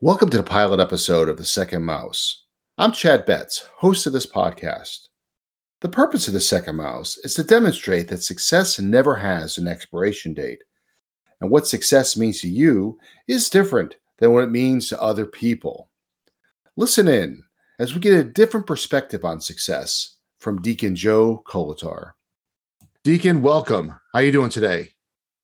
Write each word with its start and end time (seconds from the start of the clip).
Welcome 0.00 0.30
to 0.30 0.36
the 0.36 0.44
pilot 0.44 0.78
episode 0.78 1.28
of 1.28 1.38
The 1.38 1.44
Second 1.44 1.82
Mouse. 1.82 2.44
I'm 2.78 2.92
Chad 2.92 3.26
Betts, 3.26 3.68
host 3.74 4.06
of 4.06 4.12
this 4.12 4.26
podcast. 4.26 5.08
The 5.80 5.88
purpose 5.88 6.28
of 6.28 6.34
The 6.34 6.40
Second 6.40 6.76
Mouse 6.76 7.18
is 7.24 7.34
to 7.34 7.42
demonstrate 7.42 8.06
that 8.06 8.22
success 8.22 8.78
never 8.78 9.16
has 9.16 9.58
an 9.58 9.66
expiration 9.66 10.34
date. 10.34 10.62
And 11.40 11.50
what 11.50 11.66
success 11.66 12.16
means 12.16 12.40
to 12.42 12.48
you 12.48 12.96
is 13.26 13.50
different 13.50 13.96
than 14.18 14.32
what 14.32 14.44
it 14.44 14.52
means 14.52 14.88
to 14.88 15.02
other 15.02 15.26
people. 15.26 15.90
Listen 16.76 17.08
in 17.08 17.42
as 17.80 17.92
we 17.92 17.98
get 17.98 18.14
a 18.14 18.22
different 18.22 18.68
perspective 18.68 19.24
on 19.24 19.40
success 19.40 20.14
from 20.38 20.62
Deacon 20.62 20.94
Joe 20.94 21.42
Koletar. 21.44 22.12
Deacon, 23.02 23.42
welcome. 23.42 23.88
How 23.88 24.20
are 24.20 24.22
you 24.22 24.30
doing 24.30 24.50
today? 24.50 24.90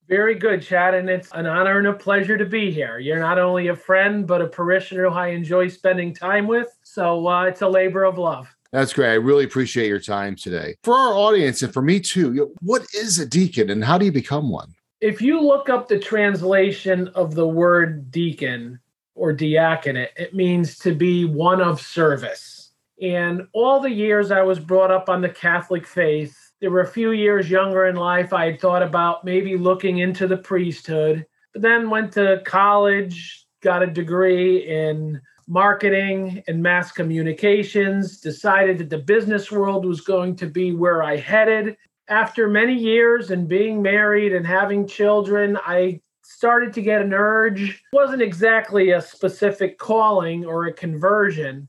Very 0.09 0.35
good, 0.35 0.61
Chad, 0.61 0.93
and 0.93 1.09
it's 1.09 1.31
an 1.33 1.47
honor 1.47 1.79
and 1.79 1.87
a 1.87 1.93
pleasure 1.93 2.37
to 2.37 2.45
be 2.45 2.71
here. 2.71 2.99
You're 2.99 3.21
not 3.21 3.39
only 3.39 3.69
a 3.69 3.77
friend, 3.77 4.27
but 4.27 4.43
a 4.43 4.47
parishioner 4.47 5.09
who 5.09 5.15
I 5.15 5.29
enjoy 5.29 5.69
spending 5.69 6.15
time 6.15 6.47
with. 6.47 6.69
So 6.83 7.27
uh, 7.27 7.45
it's 7.45 7.63
a 7.63 7.69
labor 7.69 8.05
of 8.05 8.19
love. 8.19 8.55
That's 8.71 8.93
great. 8.93 9.13
I 9.13 9.15
really 9.15 9.45
appreciate 9.45 9.89
your 9.89 10.01
time 10.01 10.37
today. 10.37 10.75
For 10.83 10.95
our 10.95 11.15
audience 11.15 11.63
and 11.63 11.73
for 11.73 11.81
me 11.81 12.01
too, 12.01 12.53
what 12.61 12.85
is 12.93 13.19
a 13.19 13.25
deacon 13.25 13.71
and 13.71 13.83
how 13.83 13.97
do 13.97 14.05
you 14.05 14.13
become 14.13 14.51
one? 14.51 14.75
If 15.01 15.23
you 15.23 15.41
look 15.41 15.71
up 15.71 15.89
the 15.89 15.99
translation 15.99 17.09
of 17.09 17.35
the 17.35 17.47
word 17.47 18.11
deacon 18.11 18.81
or 19.15 19.33
diaconate, 19.33 20.11
it 20.17 20.35
means 20.35 20.77
to 20.79 20.95
be 20.95 21.25
one 21.25 21.63
of 21.63 21.81
service. 21.81 22.73
And 23.01 23.47
all 23.53 23.81
the 23.81 23.91
years 23.91 24.31
I 24.31 24.43
was 24.43 24.59
brought 24.59 24.91
up 24.91 25.09
on 25.09 25.23
the 25.23 25.29
Catholic 25.29 25.87
faith, 25.87 26.44
there 26.65 26.71
were 26.71 26.81
a 26.81 26.87
few 26.87 27.11
years 27.11 27.51
younger 27.51 27.89
in 27.89 27.97
life. 27.97 28.33
I 28.33 28.47
had 28.47 28.59
thought 28.59 28.83
about 28.83 29.23
maybe 29.23 29.55
looking 29.55 29.99
into 29.99 30.27
the 30.27 30.39
priesthood, 30.39 31.27
but 31.53 31.61
then 31.61 31.91
went 31.91 32.11
to 32.13 32.41
college, 32.47 33.45
got 33.61 33.83
a 33.83 33.87
degree 33.87 34.67
in 34.67 35.21
marketing 35.47 36.43
and 36.49 36.63
mass 36.63 36.91
communications, 36.91 38.19
decided 38.19 38.79
that 38.79 38.89
the 38.89 38.97
business 38.97 39.53
world 39.53 39.85
was 39.85 40.01
going 40.01 40.37
to 40.37 40.47
be 40.47 40.73
where 40.73 41.03
I 41.03 41.19
headed. 41.19 41.77
After 42.09 42.49
many 42.49 42.73
years 42.73 43.31
and 43.31 43.47
being 43.47 43.83
married 43.83 44.33
and 44.33 44.47
having 44.47 44.87
children, 44.87 45.59
I 45.67 46.01
started 46.23 46.73
to 46.73 46.81
get 46.81 47.03
an 47.03 47.13
urge. 47.13 47.61
It 47.61 47.77
wasn't 47.93 48.23
exactly 48.23 48.93
a 48.93 49.03
specific 49.03 49.77
calling 49.77 50.47
or 50.47 50.65
a 50.65 50.73
conversion, 50.73 51.69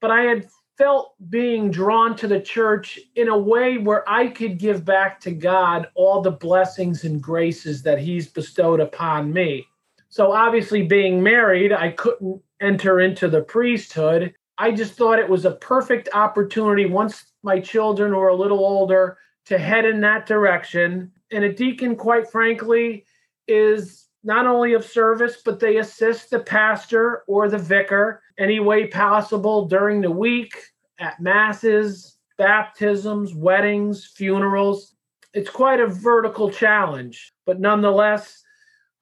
but 0.00 0.10
I 0.10 0.22
had 0.22 0.48
felt 0.82 1.14
being 1.30 1.70
drawn 1.70 2.16
to 2.16 2.26
the 2.26 2.40
church 2.40 2.98
in 3.14 3.28
a 3.28 3.38
way 3.38 3.78
where 3.78 4.08
I 4.10 4.26
could 4.26 4.58
give 4.58 4.84
back 4.84 5.20
to 5.20 5.30
God 5.30 5.86
all 5.94 6.20
the 6.20 6.32
blessings 6.32 7.04
and 7.04 7.22
graces 7.22 7.84
that 7.84 8.00
He's 8.00 8.26
bestowed 8.26 8.80
upon 8.80 9.32
me. 9.32 9.64
So, 10.08 10.32
obviously, 10.32 10.82
being 10.82 11.22
married, 11.22 11.72
I 11.72 11.90
couldn't 11.90 12.42
enter 12.60 12.98
into 12.98 13.28
the 13.28 13.42
priesthood. 13.42 14.34
I 14.58 14.72
just 14.72 14.94
thought 14.94 15.20
it 15.20 15.28
was 15.28 15.44
a 15.44 15.52
perfect 15.52 16.08
opportunity 16.14 16.86
once 16.86 17.26
my 17.44 17.60
children 17.60 18.16
were 18.16 18.28
a 18.28 18.34
little 18.34 18.58
older 18.58 19.18
to 19.46 19.58
head 19.58 19.84
in 19.84 20.00
that 20.00 20.26
direction. 20.26 21.12
And 21.30 21.44
a 21.44 21.52
deacon, 21.52 21.94
quite 21.94 22.28
frankly, 22.28 23.06
is 23.46 24.08
not 24.24 24.48
only 24.48 24.72
of 24.72 24.84
service, 24.84 25.42
but 25.44 25.60
they 25.60 25.76
assist 25.76 26.30
the 26.30 26.40
pastor 26.40 27.22
or 27.28 27.48
the 27.48 27.58
vicar 27.58 28.20
any 28.36 28.58
way 28.58 28.88
possible 28.88 29.68
during 29.68 30.00
the 30.00 30.10
week 30.10 30.56
at 31.02 31.20
masses, 31.20 32.16
baptisms, 32.38 33.34
weddings, 33.34 34.06
funerals. 34.06 34.94
It's 35.34 35.50
quite 35.50 35.80
a 35.80 35.86
vertical 35.86 36.50
challenge, 36.50 37.32
but 37.44 37.60
nonetheless, 37.60 38.42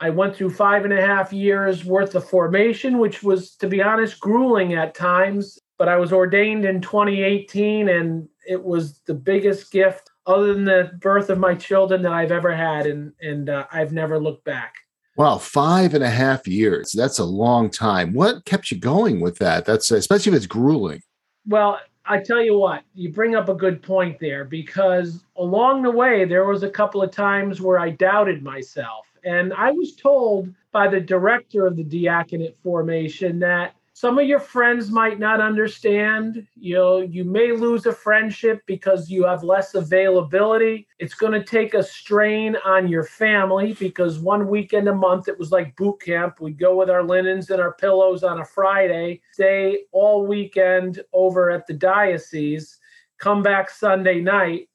I 0.00 0.08
went 0.08 0.34
through 0.34 0.50
five 0.50 0.84
and 0.84 0.94
a 0.94 1.06
half 1.06 1.32
years 1.32 1.84
worth 1.84 2.14
of 2.14 2.28
formation, 2.28 2.98
which 2.98 3.22
was, 3.22 3.54
to 3.56 3.68
be 3.68 3.82
honest, 3.82 4.18
grueling 4.18 4.72
at 4.74 4.94
times. 4.94 5.58
But 5.76 5.88
I 5.88 5.96
was 5.96 6.12
ordained 6.12 6.64
in 6.64 6.80
2018, 6.80 7.88
and 7.88 8.28
it 8.48 8.62
was 8.62 9.00
the 9.00 9.14
biggest 9.14 9.70
gift, 9.70 10.10
other 10.26 10.54
than 10.54 10.64
the 10.64 10.92
birth 11.00 11.28
of 11.28 11.38
my 11.38 11.54
children, 11.54 12.02
that 12.02 12.12
I've 12.12 12.32
ever 12.32 12.54
had, 12.54 12.86
and 12.86 13.12
and 13.20 13.50
uh, 13.50 13.66
I've 13.72 13.92
never 13.92 14.18
looked 14.18 14.44
back. 14.44 14.74
Wow, 15.16 15.38
five 15.38 15.92
and 15.94 16.04
a 16.04 16.10
half 16.10 16.46
years. 16.46 16.92
That's 16.92 17.18
a 17.18 17.24
long 17.24 17.68
time. 17.70 18.14
What 18.14 18.44
kept 18.44 18.70
you 18.70 18.78
going 18.78 19.20
with 19.20 19.38
that? 19.38 19.66
That's 19.66 19.90
especially 19.90 20.32
if 20.32 20.36
it's 20.36 20.46
grueling. 20.46 21.02
Well, 21.46 21.78
I 22.04 22.18
tell 22.18 22.42
you 22.42 22.58
what, 22.58 22.82
you 22.94 23.12
bring 23.12 23.34
up 23.34 23.48
a 23.48 23.54
good 23.54 23.82
point 23.82 24.18
there 24.20 24.44
because 24.44 25.24
along 25.36 25.82
the 25.82 25.90
way, 25.90 26.24
there 26.24 26.44
was 26.44 26.62
a 26.62 26.70
couple 26.70 27.02
of 27.02 27.10
times 27.10 27.60
where 27.60 27.78
I 27.78 27.90
doubted 27.90 28.42
myself. 28.42 29.06
And 29.22 29.52
I 29.52 29.70
was 29.70 29.94
told 29.94 30.52
by 30.72 30.88
the 30.88 31.00
director 31.00 31.66
of 31.66 31.76
the 31.76 31.84
diaconate 31.84 32.56
formation 32.62 33.38
that 33.40 33.74
some 34.00 34.18
of 34.18 34.26
your 34.26 34.40
friends 34.40 34.90
might 34.90 35.18
not 35.18 35.42
understand. 35.42 36.46
You 36.56 36.74
know 36.74 36.98
you 37.00 37.22
may 37.22 37.52
lose 37.52 37.84
a 37.84 37.92
friendship 37.92 38.62
because 38.64 39.10
you 39.10 39.26
have 39.26 39.44
less 39.44 39.74
availability. 39.74 40.88
It's 40.98 41.12
going 41.12 41.34
to 41.34 41.44
take 41.44 41.74
a 41.74 41.82
strain 41.82 42.56
on 42.64 42.88
your 42.88 43.04
family 43.04 43.74
because 43.74 44.18
one 44.18 44.48
weekend 44.48 44.88
a 44.88 44.94
month 44.94 45.28
it 45.28 45.38
was 45.38 45.52
like 45.52 45.76
boot 45.76 46.00
camp. 46.00 46.40
We'd 46.40 46.58
go 46.58 46.78
with 46.78 46.88
our 46.88 47.02
linens 47.02 47.50
and 47.50 47.60
our 47.60 47.74
pillows 47.74 48.24
on 48.24 48.40
a 48.40 48.44
friday 48.44 49.20
stay 49.32 49.82
all 49.92 50.26
weekend 50.26 51.02
over 51.12 51.50
at 51.50 51.66
the 51.66 51.74
diocese 51.74 52.78
come 53.18 53.42
back 53.42 53.68
sunday 53.68 54.18
night. 54.18 54.70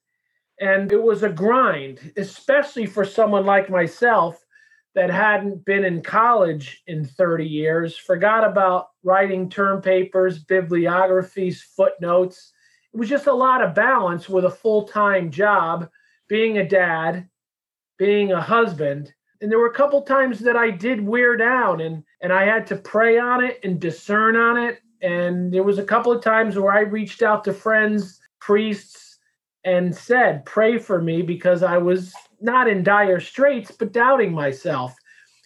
And 0.59 0.92
it 0.92 1.02
was 1.02 1.24
a 1.24 1.30
grind 1.30 2.13
especially 2.16 2.86
for 2.86 3.03
someone 3.03 3.47
like 3.47 3.72
myself 3.72 4.44
that 4.95 5.09
hadn't 5.09 5.66
been 5.66 5.83
in 5.83 6.01
college 6.01 6.81
in 6.88 7.06
30 7.06 7.45
years, 7.45 7.97
forgot 7.97 8.45
about 8.45 8.88
writing 9.03 9.50
term 9.50 9.81
papers, 9.81 10.39
bibliographies, 10.39 11.61
footnotes. 11.61 12.53
It 12.94 12.97
was 12.97 13.09
just 13.09 13.28
a 13.28 13.33
lot 13.33 13.61
of 13.61 13.75
balance 13.75 14.29
with 14.29 14.45
a 14.45 14.50
full 14.50 14.88
time 14.88 15.29
job, 15.29 15.89
being 16.29 16.57
a 16.57 16.67
dad, 16.67 17.28
being 17.97 18.31
a 18.31 18.41
husband. 18.41 19.13
And 19.41 19.51
there 19.51 19.59
were 19.59 19.69
a 19.69 19.73
couple 19.73 20.01
times 20.01 20.39
that 20.39 20.56
I 20.56 20.72
did 20.72 21.06
wear 21.06 21.35
down 21.35 21.81
and, 21.81 22.03
and 22.22 22.31
I 22.31 22.45
had 22.45 22.66
to 22.67 22.77
pray 22.77 23.19
on 23.19 23.44
it 23.44 23.59
and 23.63 23.79
discern 23.79 24.38
on 24.38 24.57
it. 24.57 24.79
And 25.01 25.53
there 25.53 25.63
was 25.63 25.77
a 25.77 25.83
couple 25.83 26.13
of 26.13 26.23
times 26.23 26.57
where 26.57 26.72
I 26.72 26.79
reached 26.79 27.22
out 27.22 27.44
to 27.44 27.53
friends, 27.53 28.22
priests, 28.39 29.05
and 29.66 29.94
said, 29.94 30.46
Pray 30.46 30.78
for 30.78 31.02
me 31.02 31.22
because 31.24 31.64
I 31.64 31.78
was 31.78 32.14
not 32.40 32.70
in 32.70 32.84
dire 32.84 33.20
straits, 33.20 33.72
but 33.72 33.92
doubting 33.92 34.31
myself. 34.31 34.96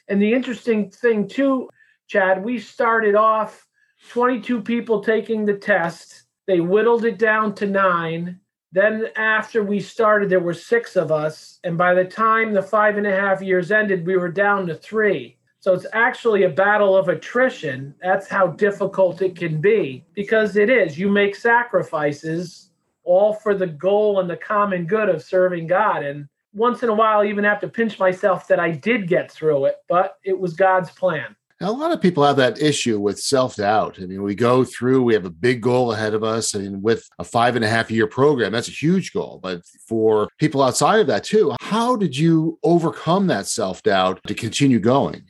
And 0.09 0.21
the 0.21 0.33
interesting 0.33 0.91
thing, 0.91 1.27
too, 1.27 1.69
Chad, 2.07 2.43
we 2.43 2.59
started 2.59 3.15
off 3.15 3.65
22 4.09 4.61
people 4.61 5.01
taking 5.01 5.45
the 5.45 5.55
test. 5.55 6.23
They 6.47 6.59
whittled 6.59 7.05
it 7.05 7.17
down 7.17 7.55
to 7.55 7.65
nine. 7.65 8.39
Then, 8.71 9.07
after 9.15 9.63
we 9.63 9.79
started, 9.79 10.29
there 10.29 10.39
were 10.39 10.53
six 10.53 10.95
of 10.95 11.11
us. 11.11 11.59
And 11.63 11.77
by 11.77 11.93
the 11.93 12.05
time 12.05 12.53
the 12.53 12.61
five 12.61 12.97
and 12.97 13.07
a 13.07 13.15
half 13.15 13.41
years 13.41 13.71
ended, 13.71 14.05
we 14.05 14.17
were 14.17 14.29
down 14.29 14.67
to 14.67 14.75
three. 14.75 15.37
So 15.61 15.73
it's 15.73 15.87
actually 15.93 16.43
a 16.43 16.49
battle 16.49 16.95
of 16.95 17.09
attrition. 17.09 17.93
That's 18.01 18.27
how 18.27 18.47
difficult 18.47 19.21
it 19.21 19.35
can 19.35 19.59
be 19.59 20.05
because 20.13 20.55
it 20.55 20.69
is. 20.69 20.97
You 20.97 21.09
make 21.09 21.35
sacrifices 21.35 22.68
all 23.03 23.33
for 23.33 23.55
the 23.55 23.67
goal 23.67 24.19
and 24.19 24.29
the 24.29 24.37
common 24.37 24.85
good 24.85 25.09
of 25.09 25.23
serving 25.23 25.67
God. 25.67 26.03
And 26.03 26.27
once 26.53 26.83
in 26.83 26.89
a 26.89 26.93
while, 26.93 27.21
I 27.21 27.25
even 27.25 27.43
have 27.43 27.61
to 27.61 27.67
pinch 27.67 27.99
myself 27.99 28.47
that 28.47 28.59
I 28.59 28.71
did 28.71 29.07
get 29.07 29.31
through 29.31 29.65
it, 29.65 29.77
but 29.87 30.17
it 30.23 30.37
was 30.37 30.53
God's 30.53 30.91
plan. 30.91 31.35
Now, 31.61 31.71
a 31.71 31.73
lot 31.73 31.91
of 31.91 32.01
people 32.01 32.23
have 32.23 32.37
that 32.37 32.61
issue 32.61 33.01
with 33.01 33.19
self 33.19 33.57
doubt. 33.57 33.97
I 34.01 34.05
mean, 34.05 34.23
we 34.23 34.33
go 34.33 34.63
through, 34.63 35.03
we 35.03 35.13
have 35.13 35.25
a 35.25 35.29
big 35.29 35.61
goal 35.61 35.91
ahead 35.91 36.13
of 36.13 36.23
us. 36.23 36.55
I 36.55 36.59
mean, 36.59 36.81
with 36.81 37.09
a 37.19 37.23
five 37.25 37.57
and 37.57 37.65
a 37.65 37.69
half 37.69 37.91
year 37.91 38.07
program, 38.07 38.53
that's 38.53 38.69
a 38.69 38.71
huge 38.71 39.11
goal. 39.11 39.41
But 39.43 39.65
for 39.85 40.29
people 40.37 40.63
outside 40.63 41.01
of 41.01 41.07
that 41.07 41.25
too, 41.25 41.53
how 41.59 41.97
did 41.97 42.15
you 42.15 42.57
overcome 42.63 43.27
that 43.27 43.45
self 43.45 43.83
doubt 43.83 44.21
to 44.27 44.33
continue 44.33 44.79
going? 44.79 45.23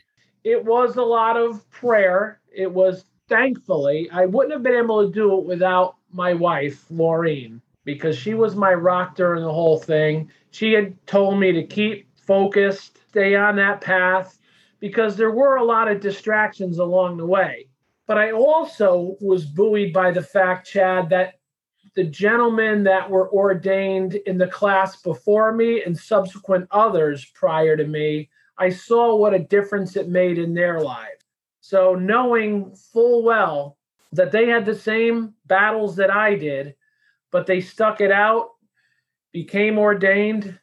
It 0.44 0.64
was 0.64 0.98
a 0.98 1.04
lot 1.04 1.36
of 1.36 1.68
prayer. 1.72 2.42
It 2.56 2.72
was 2.72 3.06
thankfully, 3.28 4.10
I 4.12 4.28
wouldn't 4.28 4.54
have 4.54 4.64
been 4.64 4.76
able 4.76 5.08
to 5.08 5.12
do 5.12 5.40
it 5.40 5.46
without 5.46 5.96
my 6.12 6.34
wife, 6.34 6.86
Laureen 6.90 7.62
because 7.90 8.16
she 8.16 8.36
was 8.36 8.56
my 8.56 8.72
rock 8.72 9.16
during 9.16 9.44
the 9.44 9.52
whole 9.52 9.80
thing. 9.80 10.30
She 10.52 10.74
had 10.74 10.96
told 11.08 11.40
me 11.40 11.52
to 11.54 11.64
keep 11.64 12.08
focused, 12.28 13.00
stay 13.10 13.36
on 13.36 13.56
that 13.56 13.82
path, 13.82 14.38
because 14.80 15.18
there 15.18 15.32
were 15.32 15.56
a 15.56 15.64
lot 15.64 15.88
of 15.88 16.00
distractions 16.00 16.78
along 16.78 17.18
the 17.18 17.26
way. 17.26 17.68
But 18.06 18.20
I 18.20 18.32
also 18.32 19.18
was 19.20 19.44
buoyed 19.44 19.92
by 19.92 20.12
the 20.12 20.22
fact, 20.22 20.68
Chad, 20.68 21.10
that 21.10 21.40
the 21.96 22.04
gentlemen 22.04 22.84
that 22.84 23.10
were 23.10 23.32
ordained 23.34 24.14
in 24.14 24.38
the 24.38 24.48
class 24.48 25.02
before 25.02 25.52
me 25.52 25.82
and 25.84 25.98
subsequent 25.98 26.68
others 26.70 27.26
prior 27.34 27.76
to 27.76 27.88
me, 27.88 28.30
I 28.60 28.70
saw 28.70 29.16
what 29.16 29.34
a 29.34 29.40
difference 29.40 29.96
it 29.96 30.10
made 30.10 30.38
in 30.38 30.54
their 30.54 30.80
lives. 30.80 31.26
So, 31.62 31.96
knowing 31.96 32.76
full 32.76 33.24
well 33.24 33.79
that 34.12 34.32
they 34.32 34.48
had 34.48 34.66
the 34.66 34.76
same 34.76 35.34
battles 35.46 35.96
that 35.98 36.12
I 36.12 36.36
did, 36.36 36.76
but 37.32 37.46
they 37.46 37.62
stuck 37.62 38.02
it 38.02 38.12
out, 38.12 38.52
became 39.32 39.78
ordained. 39.78 40.58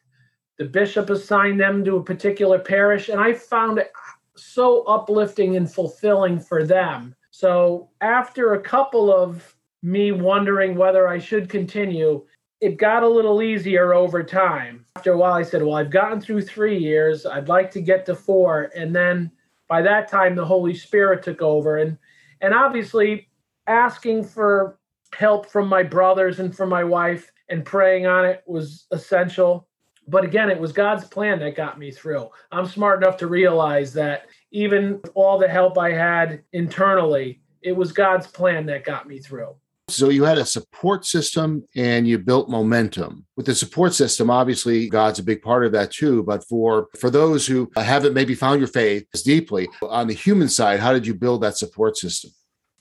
The 0.57 0.65
bishop 0.65 1.09
assigned 1.09 1.59
them 1.59 1.85
to 1.85 1.97
a 1.97 2.03
particular 2.03 2.59
parish, 2.59 3.09
and 3.09 3.19
I 3.19 3.33
found 3.33 3.77
it 3.77 3.91
so 4.35 4.83
uplifting 4.83 5.55
and 5.55 5.71
fulfilling 5.71 6.39
for 6.39 6.63
them. 6.65 7.15
So 7.31 7.89
after 8.01 8.53
a 8.53 8.61
couple 8.61 9.13
of 9.13 9.55
me 9.83 10.11
wondering 10.11 10.75
whether 10.75 11.07
I 11.07 11.19
should 11.19 11.49
continue, 11.49 12.25
it 12.59 12.77
got 12.77 13.03
a 13.03 13.07
little 13.07 13.41
easier 13.41 13.93
over 13.93 14.23
time. 14.23 14.85
After 14.95 15.13
a 15.13 15.17
while, 15.17 15.33
I 15.33 15.43
said, 15.43 15.61
Well, 15.61 15.75
I've 15.75 15.91
gotten 15.91 16.19
through 16.19 16.41
three 16.41 16.77
years. 16.77 17.25
I'd 17.25 17.49
like 17.49 17.69
to 17.71 17.81
get 17.81 18.05
to 18.07 18.15
four. 18.15 18.71
And 18.75 18.95
then 18.95 19.31
by 19.67 19.81
that 19.83 20.07
time, 20.07 20.35
the 20.35 20.45
Holy 20.45 20.73
Spirit 20.73 21.23
took 21.23 21.41
over. 21.41 21.77
And, 21.77 21.97
and 22.41 22.53
obviously, 22.53 23.26
asking 23.67 24.23
for 24.23 24.79
help 25.13 25.49
from 25.49 25.67
my 25.67 25.83
brothers 25.83 26.39
and 26.39 26.55
from 26.55 26.69
my 26.69 26.83
wife 26.83 27.31
and 27.49 27.65
praying 27.65 28.05
on 28.05 28.25
it 28.25 28.43
was 28.45 28.87
essential. 28.91 29.67
But 30.07 30.23
again, 30.23 30.49
it 30.49 30.59
was 30.59 30.71
God's 30.71 31.05
plan 31.05 31.39
that 31.39 31.55
got 31.55 31.77
me 31.77 31.91
through. 31.91 32.29
I'm 32.51 32.65
smart 32.65 33.03
enough 33.03 33.17
to 33.17 33.27
realize 33.27 33.93
that 33.93 34.27
even 34.51 35.01
all 35.15 35.37
the 35.37 35.47
help 35.47 35.77
I 35.77 35.91
had 35.91 36.43
internally, 36.53 37.41
it 37.61 37.73
was 37.73 37.91
God's 37.91 38.27
plan 38.27 38.65
that 38.67 38.85
got 38.85 39.07
me 39.07 39.19
through. 39.19 39.55
So 39.89 40.09
you 40.09 40.23
had 40.23 40.37
a 40.37 40.45
support 40.45 41.05
system 41.05 41.63
and 41.75 42.05
you 42.05 42.17
built 42.17 42.49
momentum. 42.49 43.25
With 43.37 43.45
the 43.45 43.55
support 43.55 43.93
system, 43.93 44.29
obviously 44.29 44.89
God's 44.89 45.19
a 45.19 45.23
big 45.23 45.41
part 45.41 45.65
of 45.65 45.71
that 45.71 45.91
too, 45.91 46.23
but 46.23 46.45
for 46.47 46.87
for 46.99 47.09
those 47.09 47.47
who 47.47 47.71
haven't 47.77 48.13
maybe 48.13 48.35
found 48.35 48.59
your 48.59 48.67
faith 48.67 49.05
as 49.13 49.23
deeply, 49.23 49.69
on 49.81 50.07
the 50.07 50.13
human 50.13 50.49
side, 50.49 50.81
how 50.81 50.91
did 50.91 51.07
you 51.07 51.13
build 51.13 51.41
that 51.41 51.57
support 51.57 51.95
system? 51.95 52.31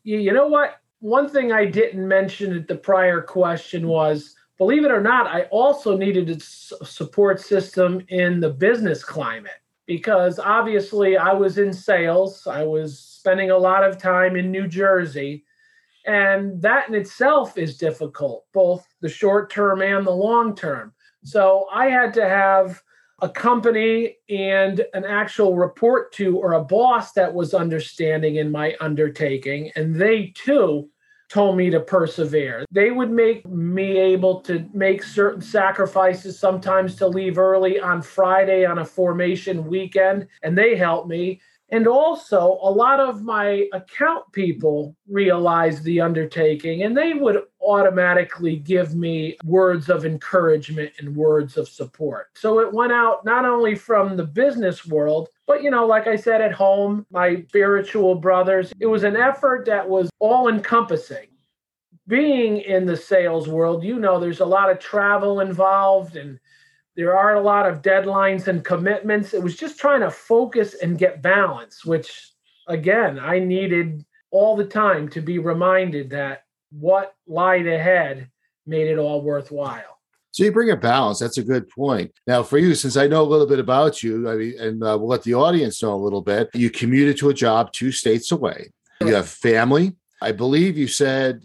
You 0.07 0.33
know 0.33 0.47
what? 0.47 0.77
One 1.01 1.29
thing 1.29 1.51
I 1.51 1.67
didn't 1.67 2.07
mention 2.07 2.57
at 2.57 2.69
the 2.69 2.77
prior 2.77 3.21
question 3.21 3.89
was 3.89 4.37
believe 4.57 4.85
it 4.85 4.93
or 4.93 5.01
not, 5.01 5.27
I 5.27 5.43
also 5.51 5.97
needed 5.97 6.31
a 6.31 6.41
support 6.41 7.41
system 7.41 8.01
in 8.09 8.39
the 8.39 8.51
business 8.51 9.03
climate 9.03 9.61
because 9.85 10.39
obviously 10.39 11.17
I 11.17 11.33
was 11.33 11.59
in 11.59 11.73
sales. 11.73 12.47
I 12.47 12.63
was 12.63 12.99
spending 12.99 13.51
a 13.51 13.59
lot 13.59 13.83
of 13.83 13.99
time 13.99 14.37
in 14.37 14.53
New 14.53 14.69
Jersey 14.69 15.45
and 16.07 16.63
that 16.63 16.89
in 16.89 16.95
itself 16.95 17.59
is 17.59 17.77
difficult, 17.77 18.47
both 18.55 18.87
the 19.01 19.09
short 19.09 19.51
term 19.51 19.83
and 19.83 20.07
the 20.07 20.13
long 20.13 20.55
term. 20.55 20.95
So 21.25 21.67
I 21.73 21.87
had 21.87 22.15
to 22.15 22.29
have 22.29 22.81
a 23.23 23.29
company 23.29 24.17
and 24.29 24.85
an 24.93 25.05
actual 25.05 25.57
report 25.57 26.13
to 26.13 26.37
or 26.39 26.53
a 26.53 26.65
boss 26.65 27.13
that 27.13 27.33
was 27.33 27.55
understanding 27.55 28.37
in 28.37 28.51
my 28.51 28.77
undertaking. 28.81 29.71
And 29.75 29.95
they 29.95 30.35
too 30.37 30.91
told 31.29 31.57
me 31.57 31.71
to 31.71 31.81
persevere. 31.81 32.65
They 32.71 32.91
would 32.91 33.11
make 33.11 33.47
me 33.49 33.97
able 33.97 34.41
to 34.43 34.69
make 34.73 35.03
certain 35.03 35.41
sacrifices, 35.41 36.39
sometimes 36.39 36.95
to 36.97 37.09
leave 37.09 37.39
early 37.39 37.81
on 37.81 38.01
Friday 38.03 38.65
on 38.65 38.79
a 38.79 38.85
formation 38.85 39.67
weekend, 39.67 40.29
and 40.43 40.57
they 40.57 40.77
helped 40.77 41.09
me. 41.09 41.41
And 41.71 41.89
also, 41.89 42.59
a 42.63 42.71
lot 42.71 43.01
of 43.01 43.23
my 43.23 43.69
account 43.73 44.25
people 44.33 44.95
realized 45.09 45.83
the 45.83 46.01
undertaking 46.01 46.85
and 46.85 46.97
they 46.97 47.13
would 47.15 47.43
automatically 47.61 48.57
give 48.57 48.95
me 48.95 49.37
words 49.45 49.89
of 49.89 50.05
encouragement 50.05 50.93
and 50.99 51.17
words 51.17 51.57
of 51.57 51.69
support. 51.69 52.29
So 52.37 52.61
it 52.61 52.73
went 52.73 52.93
out 52.93 53.25
not 53.25 53.45
only 53.45 53.75
from 53.75 54.17
the 54.17 54.25
business 54.25 54.87
world, 54.87 55.29
but, 55.49 55.63
you 55.63 55.71
know, 55.71 55.87
like 55.87 56.07
I 56.07 56.15
said, 56.15 56.41
at 56.41 56.53
home, 56.53 57.05
my 57.11 57.45
spiritual 57.49 58.15
brothers, 58.15 58.73
it 58.79 58.87
was 58.87 59.03
an 59.03 59.17
effort 59.17 59.67
that 59.67 59.89
was 59.89 60.09
all 60.21 60.49
encompassing. 60.49 61.27
Being 62.09 62.59
in 62.59 62.87
the 62.87 62.97
sales 62.97 63.49
world, 63.49 63.83
you 63.83 63.99
know, 63.99 64.21
there's 64.21 64.39
a 64.39 64.47
lot 64.47 64.71
of 64.71 64.79
travel 64.79 65.41
involved 65.41 66.15
and 66.15 66.39
there 66.97 67.17
are 67.17 67.35
a 67.35 67.41
lot 67.41 67.69
of 67.69 67.83
deadlines 67.83 68.49
and 68.49 68.65
commitments. 68.65 69.35
It 69.35 69.43
was 69.43 69.57
just 69.57 69.79
trying 69.79 70.01
to 70.01 70.11
focus 70.11 70.75
and 70.83 70.99
get 70.99 71.23
balance, 71.23 71.85
which 71.85 72.33
again, 72.67 73.19
I 73.19 73.39
needed 73.39 74.05
all 74.31 74.57
the 74.57 74.65
time 74.65 75.09
to 75.11 75.21
be 75.21 75.39
reminded 75.39 76.11
that 76.11 76.45
what 76.71 77.15
lied 77.27 77.67
ahead 77.67 78.31
made 78.67 78.89
it 78.89 78.99
all 78.99 79.23
worthwhile. 79.23 80.01
So 80.33 80.45
you 80.45 80.53
bring 80.53 80.71
a 80.71 80.77
balance. 80.77 81.19
That's 81.19 81.39
a 81.39 81.43
good 81.43 81.69
point. 81.69 82.13
Now, 82.27 82.43
for 82.43 82.59
you, 82.59 82.75
since 82.75 82.97
I 82.97 83.07
know 83.07 83.23
a 83.23 83.25
little 83.25 83.47
bit 83.47 83.59
about 83.59 84.03
you, 84.03 84.29
I 84.29 84.35
mean, 84.35 84.59
and 84.59 84.83
uh, 84.83 84.97
we'll 84.99 85.09
let 85.09 85.23
the 85.23 85.35
audience 85.35 85.83
know 85.83 85.95
a 85.95 85.97
little 85.97 86.21
bit. 86.21 86.51
You 86.53 86.69
commuted 86.69 87.17
to 87.19 87.31
a 87.31 87.35
job 87.35 87.73
two 87.73 87.93
states 87.93 88.33
away. 88.33 88.71
You 89.01 89.15
have 89.15 89.29
family. 89.29 89.95
I 90.21 90.33
believe 90.33 90.77
you 90.77 90.89
said 90.89 91.43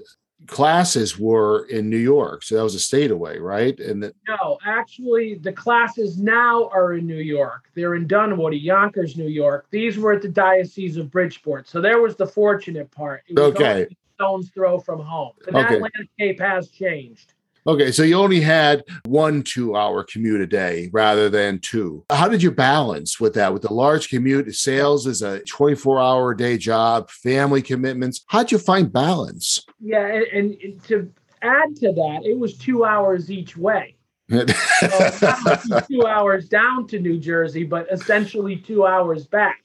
classes 0.51 1.17
were 1.17 1.65
in 1.67 1.89
New 1.89 1.97
York, 1.97 2.43
so 2.43 2.55
that 2.55 2.63
was 2.63 2.75
a 2.75 2.79
state 2.79 3.09
away, 3.09 3.37
right? 3.39 3.79
And 3.79 4.03
that 4.03 4.13
no, 4.27 4.59
actually, 4.65 5.35
the 5.35 5.53
classes 5.53 6.19
now 6.19 6.69
are 6.73 6.93
in 6.93 7.07
New 7.07 7.21
York. 7.21 7.71
They're 7.73 7.95
in 7.95 8.05
Dunwoodie, 8.05 8.61
Yonkers, 8.61 9.15
New 9.15 9.29
York. 9.29 9.67
These 9.71 9.97
were 9.97 10.11
at 10.11 10.21
the 10.21 10.29
Diocese 10.29 10.97
of 10.97 11.09
Bridgeport, 11.09 11.69
so 11.69 11.79
there 11.79 12.01
was 12.01 12.17
the 12.17 12.27
fortunate 12.27 12.91
part. 12.91 13.23
okay, 13.35 13.87
stone's 14.15 14.49
throw 14.49 14.77
from 14.77 14.99
home. 14.99 15.31
But 15.45 15.53
that 15.53 15.71
okay. 15.71 15.79
landscape 15.79 16.39
has 16.41 16.69
changed. 16.69 17.33
Okay, 17.67 17.91
so 17.91 18.01
you 18.01 18.15
only 18.15 18.41
had 18.41 18.83
one 19.05 19.43
two 19.43 19.75
hour 19.75 20.03
commute 20.03 20.41
a 20.41 20.47
day 20.47 20.89
rather 20.91 21.29
than 21.29 21.59
two. 21.59 22.03
How 22.09 22.27
did 22.27 22.41
you 22.41 22.51
balance 22.51 23.19
with 23.19 23.35
that? 23.35 23.53
With 23.53 23.61
the 23.61 23.73
large 23.73 24.09
commute, 24.09 24.53
sales 24.55 25.05
is 25.05 25.21
a 25.21 25.41
24 25.41 25.99
hour 25.99 26.31
a 26.31 26.37
day 26.37 26.57
job, 26.57 27.09
family 27.11 27.61
commitments. 27.61 28.23
How'd 28.27 28.51
you 28.51 28.57
find 28.57 28.91
balance? 28.91 29.63
Yeah, 29.79 30.07
and, 30.33 30.57
and 30.63 30.83
to 30.85 31.13
add 31.43 31.75
to 31.77 31.91
that, 31.93 32.21
it 32.23 32.37
was 32.37 32.57
two 32.57 32.83
hours 32.83 33.29
each 33.29 33.55
way. 33.55 33.95
so 34.31 35.79
two 35.87 36.07
hours 36.07 36.47
down 36.47 36.87
to 36.87 36.99
New 36.99 37.19
Jersey, 37.19 37.63
but 37.63 37.85
essentially 37.91 38.55
two 38.55 38.85
hours 38.87 39.27
back. 39.27 39.63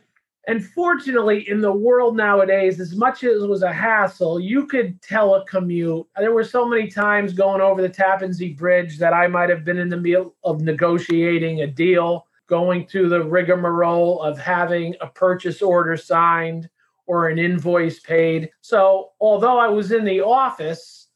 And 0.49 0.65
fortunately, 0.65 1.49
in 1.49 1.61
the 1.61 1.73
world 1.73 2.17
nowadays, 2.17 2.79
as 2.79 2.95
much 2.95 3.25
as 3.25 3.43
it 3.43 3.49
was 3.49 3.63
a 3.63 3.73
hassle, 3.73 4.39
you 4.39 4.67
could 4.67 5.03
telecommute. 5.03 6.07
There 6.17 6.33
were 6.33 6.45
so 6.45 6.69
many 6.69 6.87
times 6.87 7.33
going 7.33 7.61
over 7.61 7.83
the 7.83 7.89
Tappan 7.89 8.33
Zee 8.33 8.55
Bridge 8.55 8.97
that 8.99 9.13
I 9.13 9.27
might 9.27 9.51
have 9.51 9.65
been 9.65 9.79
in 9.79 9.89
the 9.89 9.97
middle 9.97 10.37
of 10.45 10.61
negotiating 10.61 11.63
a 11.63 11.67
deal, 11.67 12.27
going 12.47 12.87
through 12.87 13.09
the 13.09 13.25
rigmarole 13.25 14.23
of 14.23 14.39
having 14.39 14.95
a 15.01 15.09
purchase 15.09 15.63
order 15.63 15.97
signed 15.97 16.71
or 17.07 17.29
an 17.29 17.41
invoice 17.41 17.99
paid. 17.99 18.51
So, 18.61 19.13
although 19.21 19.59
I 19.59 19.67
was 19.67 19.91
in 19.91 20.05
the 20.05 20.21
office 20.21 21.09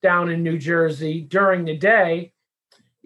down 0.00 0.30
in 0.30 0.44
New 0.44 0.58
Jersey 0.58 1.22
during 1.22 1.64
the 1.64 1.76
day, 1.76 2.32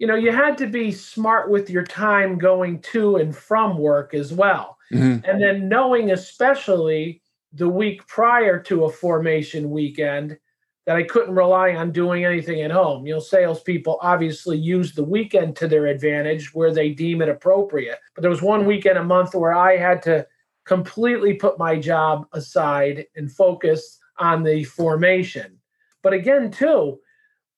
you 0.01 0.07
know, 0.07 0.15
you 0.15 0.31
had 0.31 0.57
to 0.57 0.67
be 0.67 0.91
smart 0.91 1.49
with 1.49 1.69
your 1.69 1.83
time 1.85 2.37
going 2.37 2.81
to 2.81 3.15
and 3.17 3.33
from 3.33 3.77
work 3.77 4.13
as 4.13 4.33
well 4.33 4.77
Mm-hmm. 4.91 5.29
And 5.29 5.41
then 5.41 5.69
knowing, 5.69 6.11
especially 6.11 7.21
the 7.53 7.69
week 7.69 8.05
prior 8.07 8.59
to 8.63 8.85
a 8.85 8.91
formation 8.91 9.69
weekend, 9.69 10.37
that 10.85 10.95
I 10.95 11.03
couldn't 11.03 11.35
rely 11.35 11.75
on 11.75 11.91
doing 11.91 12.25
anything 12.25 12.61
at 12.61 12.71
home. 12.71 13.05
You 13.05 13.13
know, 13.13 13.19
salespeople 13.19 13.99
obviously 14.01 14.57
use 14.57 14.93
the 14.93 15.03
weekend 15.03 15.55
to 15.57 15.67
their 15.67 15.85
advantage 15.85 16.53
where 16.53 16.73
they 16.73 16.89
deem 16.89 17.21
it 17.21 17.29
appropriate. 17.29 17.99
But 18.15 18.21
there 18.21 18.31
was 18.31 18.41
one 18.41 18.65
weekend 18.65 18.97
a 18.97 19.03
month 19.03 19.35
where 19.35 19.53
I 19.53 19.77
had 19.77 20.01
to 20.03 20.25
completely 20.65 21.35
put 21.35 21.59
my 21.59 21.77
job 21.77 22.25
aside 22.33 23.05
and 23.15 23.31
focus 23.31 23.99
on 24.17 24.43
the 24.43 24.63
formation. 24.63 25.57
But 26.01 26.13
again, 26.13 26.49
too, 26.49 26.99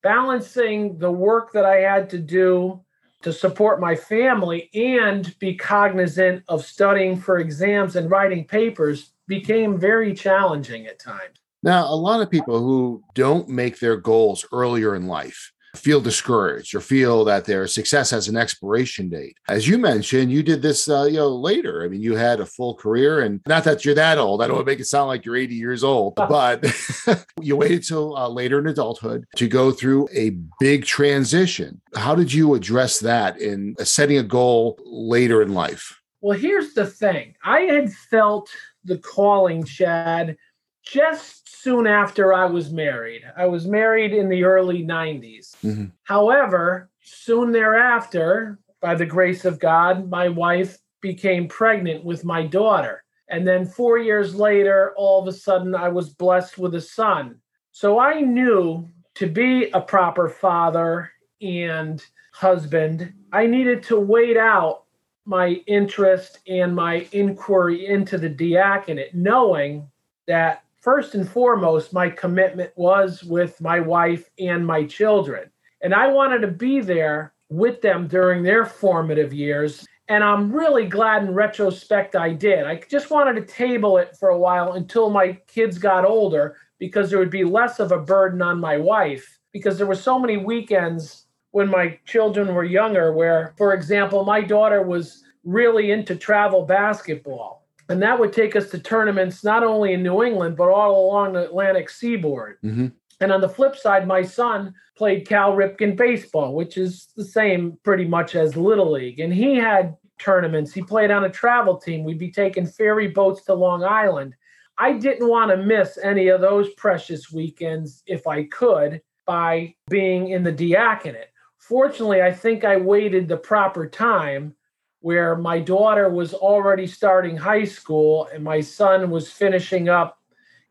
balancing 0.04 0.98
the 1.00 1.12
work 1.12 1.52
that 1.54 1.66
I 1.66 1.78
had 1.78 2.10
to 2.12 2.20
do 2.20 2.82
to 3.24 3.34
support 3.34 3.80
my 3.80 3.96
family 3.96 4.70
and 4.74 5.38
be 5.40 5.56
cognizant 5.56 6.44
of 6.50 6.66
studying 6.66 7.16
for 7.16 7.40
exams 7.40 7.96
and 7.96 8.12
writing 8.12 8.46
papers 8.46 9.14
became 9.28 9.80
very 9.80 10.14
challenging 10.14 10.86
at 10.86 11.00
times. 11.00 11.40
Now, 11.64 11.86
a 11.86 11.96
lot 11.96 12.22
of 12.22 12.30
people 12.30 12.60
who 12.60 13.02
don't 13.16 13.48
make 13.48 13.80
their 13.80 13.96
goals 13.96 14.46
earlier 14.52 14.96
in 14.96 15.08
life 15.08 15.54
feel 15.76 16.00
discouraged 16.00 16.76
or 16.76 16.80
feel 16.80 17.26
that 17.26 17.46
their 17.46 17.68
success 17.68 18.12
has 18.12 18.28
an 18.28 18.38
expiration 18.38 19.10
date. 19.10 19.38
As 19.50 19.68
you 19.68 19.78
mentioned, 19.78 20.32
you 20.32 20.44
did 20.44 20.62
this, 20.62 20.88
uh, 20.88 21.04
you 21.04 21.18
know, 21.18 21.30
later. 21.30 21.84
I 21.84 21.88
mean, 21.88 22.02
you 22.02 22.16
had 22.16 22.40
a 22.40 22.46
full 22.46 22.76
career, 22.76 23.22
and 23.22 23.42
not 23.48 23.64
that 23.64 23.84
you're 23.84 23.96
that 23.96 24.18
old. 24.18 24.42
I 24.42 24.48
don't 24.48 24.58
want 24.58 24.68
to 24.68 24.72
make 24.72 24.80
it 24.80 24.86
sound 24.86 25.08
like 25.08 25.26
you're 25.26 25.36
80 25.36 25.56
years 25.56 25.84
old, 25.84 26.16
but 26.18 26.64
you 27.42 27.56
waited 27.56 27.84
till 27.84 28.16
uh, 28.16 28.28
later 28.28 28.60
in 28.60 28.68
adulthood 28.68 29.26
to 29.36 29.48
go 29.48 29.72
through 29.72 30.08
a 30.14 30.38
big 30.60 30.86
transition. 30.86 31.82
How 31.96 32.16
did 32.16 32.32
you 32.32 32.54
address 32.54 33.00
that 33.00 33.40
in 33.40 33.76
setting 33.80 34.18
a 34.18 34.24
goal 34.24 34.80
later 34.86 35.42
in 35.42 35.54
life? 35.54 36.00
Well, 36.22 36.38
here's 36.38 36.74
the 36.74 36.86
thing. 36.86 37.36
I 37.44 37.62
had 37.62 37.92
felt 37.92 38.50
the 38.86 38.98
calling, 38.98 39.64
Chad, 39.64 40.38
just 40.84 41.62
soon 41.62 41.88
after 41.88 42.34
I 42.34 42.46
was 42.46 42.72
married. 42.72 43.24
I 43.38 43.46
was 43.46 43.68
married 43.68 44.14
in 44.14 44.30
the 44.30 44.44
early 44.44 44.84
90s. 44.84 45.56
Mm-hmm. 45.64 45.86
However, 46.04 46.90
soon 47.02 47.52
thereafter, 47.52 48.60
by 48.82 48.96
the 48.96 49.06
grace 49.06 49.46
of 49.46 49.60
God, 49.60 50.10
my 50.10 50.28
wife 50.28 50.78
became 51.02 51.48
pregnant 51.48 52.04
with 52.04 52.26
my 52.26 52.46
daughter. 52.46 53.04
And 53.30 53.48
then 53.48 53.66
four 53.66 53.98
years 53.98 54.36
later, 54.36 54.94
all 54.98 55.22
of 55.22 55.28
a 55.28 55.38
sudden, 55.38 55.74
I 55.74 55.90
was 55.90 56.10
blessed 56.10 56.58
with 56.58 56.76
a 56.76 56.82
son. 56.82 57.40
So 57.72 57.98
I 57.98 58.22
knew 58.22 58.90
to 59.16 59.28
be 59.28 59.70
a 59.72 59.82
proper 59.82 60.28
father 60.28 61.12
and 61.42 62.04
husband, 62.34 63.14
I 63.32 63.48
needed 63.48 63.84
to 63.84 64.00
wait 64.00 64.38
out 64.38 64.84
my 65.26 65.62
interest 65.68 66.40
and 66.48 66.76
my 66.76 67.08
inquiry 67.12 67.88
into 67.88 68.18
the 68.18 68.30
diaconate, 68.30 69.16
knowing 69.16 69.90
that 70.28 70.63
first 70.84 71.16
and 71.16 71.28
foremost, 71.28 71.94
my 71.94 72.10
commitment 72.10 72.72
was 72.76 73.24
with 73.24 73.60
my 73.62 73.80
wife 73.80 74.30
and 74.38 74.68
my 74.68 74.84
children. 74.84 75.50
And 75.82 75.94
I 75.94 76.08
wanted 76.08 76.40
to 76.40 76.50
be 76.50 76.82
there 76.82 77.34
with 77.50 77.82
them 77.82 78.08
during 78.08 78.44
their 78.44 78.66
formative 78.66 79.34
years. 79.34 79.86
And 80.10 80.24
I'm 80.24 80.52
really 80.52 80.86
glad 80.86 81.24
in 81.24 81.34
retrospect 81.34 82.16
I 82.16 82.34
did. 82.34 82.66
I 82.66 82.82
just 82.90 83.10
wanted 83.10 83.36
to 83.36 83.54
table 83.54 83.98
it 83.98 84.18
for 84.20 84.30
a 84.30 84.38
while 84.38 84.74
until 84.74 85.10
my 85.10 85.34
kids 85.48 85.78
got 85.78 86.04
older 86.06 86.58
because 86.80 87.10
there 87.10 87.20
would 87.20 87.30
be 87.30 87.46
less 87.46 87.80
of 87.80 87.94
a 87.94 88.00
burden 88.00 88.42
on 88.42 88.60
my 88.60 88.78
wife 88.78 89.40
because 89.54 89.78
there 89.78 89.88
were 89.88 89.96
so 89.96 90.20
many 90.20 90.36
weekends 90.36 91.28
when 91.52 91.70
my 91.70 91.98
children 92.06 92.54
were 92.54 92.64
younger 92.66 93.14
where 93.14 93.54
for 93.58 93.74
example 93.74 94.26
my 94.26 94.42
daughter 94.42 94.82
was 94.82 95.24
really 95.46 95.92
into 95.92 96.16
travel 96.16 96.66
basketball 96.66 97.63
and 97.90 98.02
that 98.02 98.20
would 98.20 98.34
take 98.34 98.56
us 98.56 98.70
to 98.72 98.80
tournaments 98.80 99.44
not 99.44 99.64
only 99.64 99.94
in 99.94 100.04
New 100.04 100.24
England 100.24 100.58
but 100.58 100.70
all 100.70 101.06
along 101.06 101.34
the 101.34 101.46
Atlantic 101.46 101.90
seaboard. 101.90 102.58
Mm-hmm. 102.64 102.88
And 103.20 103.32
on 103.32 103.42
the 103.42 103.50
flip 103.50 103.76
side, 103.76 104.08
my 104.08 104.22
son 104.22 104.74
played 104.98 105.28
Cal 105.28 105.54
Ripken 105.54 105.96
baseball, 105.96 106.54
which 106.54 106.78
is 106.78 107.08
the 107.16 107.24
same 107.24 107.78
pretty 107.84 108.06
much 108.06 108.36
as 108.36 108.58
Little 108.58 108.92
League. 108.92 109.20
And 109.20 109.34
he 109.34 109.56
had 109.56 109.96
tournaments. 110.20 110.74
He 110.74 110.82
played 110.82 111.12
on 111.12 111.24
a 111.24 111.30
travel 111.30 111.78
team. 111.78 112.04
We'd 112.04 112.20
be 112.20 112.32
taking 112.32 112.66
ferry 112.66 113.08
boats 113.08 113.46
to 113.46 113.54
Long 113.54 113.84
Island. 113.84 114.36
I 114.78 114.94
didn't 114.94 115.28
want 115.28 115.52
to 115.52 115.58
miss 115.58 115.98
any 116.02 116.30
of 116.30 116.42
those 116.42 116.74
precious 116.74 117.32
weekends 117.32 118.04
if 118.08 118.26
I 118.28 118.46
could 118.46 119.02
by 119.26 119.76
being 119.90 120.30
in 120.30 120.44
the 120.44 120.52
diaconate. 120.52 121.30
Fortunately, 121.60 122.22
I 122.22 122.34
think 122.34 122.66
I 122.66 122.78
waited 122.78 123.28
the 123.28 123.38
proper 123.38 123.88
time 123.88 124.56
where 125.04 125.36
my 125.36 125.60
daughter 125.60 126.10
was 126.10 126.34
already 126.34 126.88
starting 126.88 127.36
high 127.36 127.66
school 127.66 128.30
and 128.34 128.42
my 128.42 128.62
son 128.62 129.10
was 129.10 129.30
finishing 129.30 129.90
up 129.90 130.18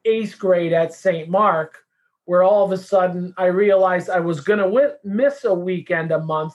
eighth 0.06 0.38
grade 0.38 0.72
at 0.72 0.94
St. 0.94 1.28
Mark, 1.28 1.84
where 2.24 2.42
all 2.42 2.64
of 2.64 2.72
a 2.72 2.78
sudden 2.78 3.34
I 3.36 3.46
realized 3.46 4.08
I 4.08 4.20
was 4.20 4.40
going 4.40 4.58
to 4.58 4.96
miss 5.04 5.44
a 5.44 5.52
weekend 5.52 6.12
a 6.12 6.18
month. 6.18 6.54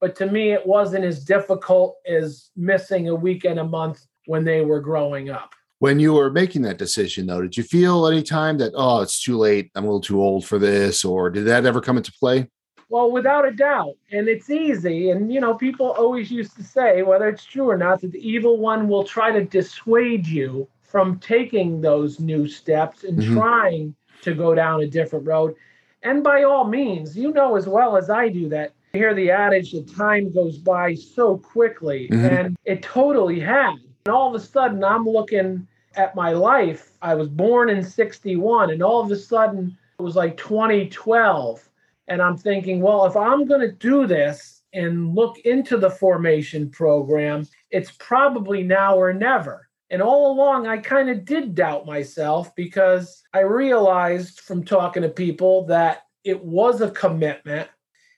But 0.00 0.14
to 0.16 0.26
me, 0.26 0.52
it 0.52 0.64
wasn't 0.64 1.04
as 1.04 1.24
difficult 1.24 1.96
as 2.06 2.50
missing 2.56 3.08
a 3.08 3.14
weekend 3.16 3.58
a 3.58 3.64
month 3.64 4.06
when 4.26 4.44
they 4.44 4.60
were 4.60 4.80
growing 4.80 5.28
up. 5.28 5.52
When 5.80 5.98
you 5.98 6.12
were 6.12 6.30
making 6.30 6.62
that 6.62 6.78
decision, 6.78 7.26
though, 7.26 7.42
did 7.42 7.56
you 7.56 7.64
feel 7.64 8.06
any 8.06 8.22
time 8.22 8.56
that, 8.58 8.72
oh, 8.76 9.00
it's 9.00 9.20
too 9.20 9.36
late, 9.36 9.72
I'm 9.74 9.82
a 9.82 9.88
little 9.88 10.00
too 10.00 10.22
old 10.22 10.46
for 10.46 10.60
this, 10.60 11.04
or 11.04 11.28
did 11.30 11.46
that 11.46 11.66
ever 11.66 11.80
come 11.80 11.96
into 11.96 12.12
play? 12.12 12.48
Well, 12.88 13.10
without 13.10 13.46
a 13.46 13.52
doubt. 13.52 13.94
And 14.12 14.28
it's 14.28 14.50
easy. 14.50 15.10
And, 15.10 15.32
you 15.32 15.40
know, 15.40 15.54
people 15.54 15.90
always 15.90 16.30
used 16.30 16.56
to 16.56 16.62
say, 16.62 17.02
whether 17.02 17.28
it's 17.28 17.44
true 17.44 17.68
or 17.68 17.76
not, 17.76 18.00
that 18.00 18.12
the 18.12 18.28
evil 18.28 18.58
one 18.58 18.88
will 18.88 19.04
try 19.04 19.32
to 19.32 19.44
dissuade 19.44 20.26
you 20.26 20.68
from 20.82 21.18
taking 21.18 21.80
those 21.80 22.20
new 22.20 22.48
steps 22.48 23.04
and 23.04 23.18
mm-hmm. 23.18 23.34
trying 23.34 23.94
to 24.22 24.34
go 24.34 24.54
down 24.54 24.82
a 24.82 24.86
different 24.86 25.26
road. 25.26 25.54
And 26.02 26.22
by 26.22 26.44
all 26.44 26.64
means, 26.64 27.16
you 27.16 27.32
know 27.32 27.56
as 27.56 27.66
well 27.66 27.96
as 27.96 28.08
I 28.08 28.28
do 28.28 28.48
that 28.50 28.72
I 28.94 28.98
hear 28.98 29.14
the 29.14 29.30
adage 29.30 29.72
that 29.72 29.94
time 29.94 30.32
goes 30.32 30.56
by 30.56 30.94
so 30.94 31.36
quickly, 31.36 32.08
mm-hmm. 32.10 32.24
and 32.24 32.56
it 32.64 32.82
totally 32.82 33.40
has. 33.40 33.78
And 34.06 34.14
all 34.14 34.34
of 34.34 34.40
a 34.40 34.44
sudden, 34.44 34.82
I'm 34.82 35.04
looking 35.04 35.66
at 35.96 36.14
my 36.14 36.32
life. 36.32 36.92
I 37.02 37.14
was 37.14 37.28
born 37.28 37.68
in 37.68 37.82
61, 37.82 38.70
and 38.70 38.82
all 38.82 39.02
of 39.02 39.10
a 39.10 39.16
sudden, 39.16 39.76
it 39.98 40.02
was 40.02 40.16
like 40.16 40.36
2012 40.38 41.68
and 42.08 42.22
I'm 42.22 42.36
thinking, 42.36 42.80
well, 42.80 43.06
if 43.06 43.16
I'm 43.16 43.46
going 43.46 43.60
to 43.60 43.72
do 43.72 44.06
this 44.06 44.62
and 44.72 45.14
look 45.14 45.38
into 45.40 45.76
the 45.76 45.90
formation 45.90 46.70
program, 46.70 47.46
it's 47.70 47.92
probably 47.98 48.62
now 48.62 48.96
or 48.96 49.12
never. 49.12 49.68
And 49.90 50.02
all 50.02 50.32
along, 50.32 50.66
I 50.66 50.78
kind 50.78 51.08
of 51.08 51.24
did 51.24 51.54
doubt 51.54 51.86
myself 51.86 52.54
because 52.56 53.22
I 53.32 53.40
realized 53.40 54.40
from 54.40 54.64
talking 54.64 55.02
to 55.02 55.08
people 55.08 55.64
that 55.66 56.02
it 56.24 56.42
was 56.42 56.80
a 56.80 56.90
commitment. 56.90 57.68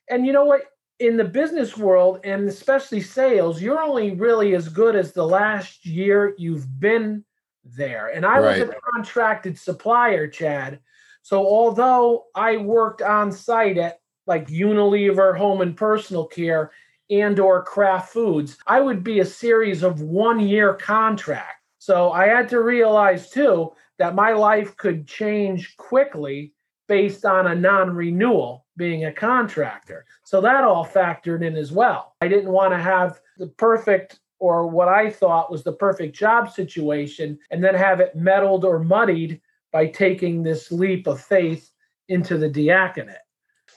And 0.09 0.26
you 0.26 0.33
know 0.33 0.47
what? 0.47 0.62
In 0.99 1.16
the 1.16 1.25
business 1.25 1.76
world, 1.76 2.21
and 2.25 2.49
especially 2.49 3.02
sales, 3.02 3.62
you're 3.62 3.83
only 3.83 4.12
really 4.12 4.54
as 4.57 4.68
good 4.68 4.97
as 4.97 5.12
the 5.12 5.26
last 5.26 5.87
year 5.87 6.35
you've 6.38 6.80
been 6.80 7.25
there. 7.64 8.09
And 8.09 8.26
I 8.26 8.38
right. 8.40 8.61
was 8.61 8.71
a 8.71 8.75
contracted 8.92 9.59
supplier, 9.59 10.26
Chad. 10.26 10.80
So 11.28 11.47
although 11.47 12.25
I 12.35 12.56
worked 12.56 13.02
on 13.02 13.30
site 13.30 13.76
at 13.76 14.00
like 14.26 14.49
Unilever 14.49 15.37
Home 15.37 15.61
and 15.61 15.76
Personal 15.76 16.25
Care 16.25 16.70
and 17.11 17.38
or 17.38 17.62
Kraft 17.62 18.14
Foods, 18.14 18.56
I 18.66 18.80
would 18.80 19.04
be 19.04 19.20
a 19.20 19.26
series 19.26 19.82
of 19.82 20.00
one 20.00 20.40
year 20.40 20.73
contract. 20.73 21.61
So 21.80 22.12
I 22.12 22.28
had 22.28 22.49
to 22.49 22.62
realize 22.62 23.28
too 23.28 23.73
that 23.99 24.14
my 24.14 24.32
life 24.32 24.75
could 24.78 25.06
change 25.06 25.76
quickly 25.76 26.54
based 26.87 27.26
on 27.26 27.49
a 27.49 27.54
non-renewal 27.54 28.64
being 28.78 29.04
a 29.04 29.12
contractor. 29.12 30.06
So 30.25 30.40
that 30.40 30.64
all 30.64 30.87
factored 30.87 31.44
in 31.44 31.56
as 31.56 31.73
well. 31.73 32.14
I 32.23 32.28
didn't 32.28 32.50
want 32.50 32.73
to 32.73 32.78
have 32.78 33.20
the 33.37 33.49
perfect 33.49 34.20
or 34.38 34.66
what 34.66 34.88
I 34.88 35.11
thought 35.11 35.52
was 35.52 35.62
the 35.62 35.73
perfect 35.73 36.16
job 36.16 36.50
situation 36.50 37.38
and 37.50 37.62
then 37.62 37.75
have 37.75 38.00
it 38.00 38.16
meddled 38.16 38.64
or 38.64 38.78
muddied 38.78 39.42
by 39.72 39.87
taking 39.87 40.42
this 40.42 40.72
leap 40.72 41.06
of 41.06 41.20
faith 41.20 41.70
into 42.08 42.38
the 42.38 42.48
diaconate. 42.48 43.16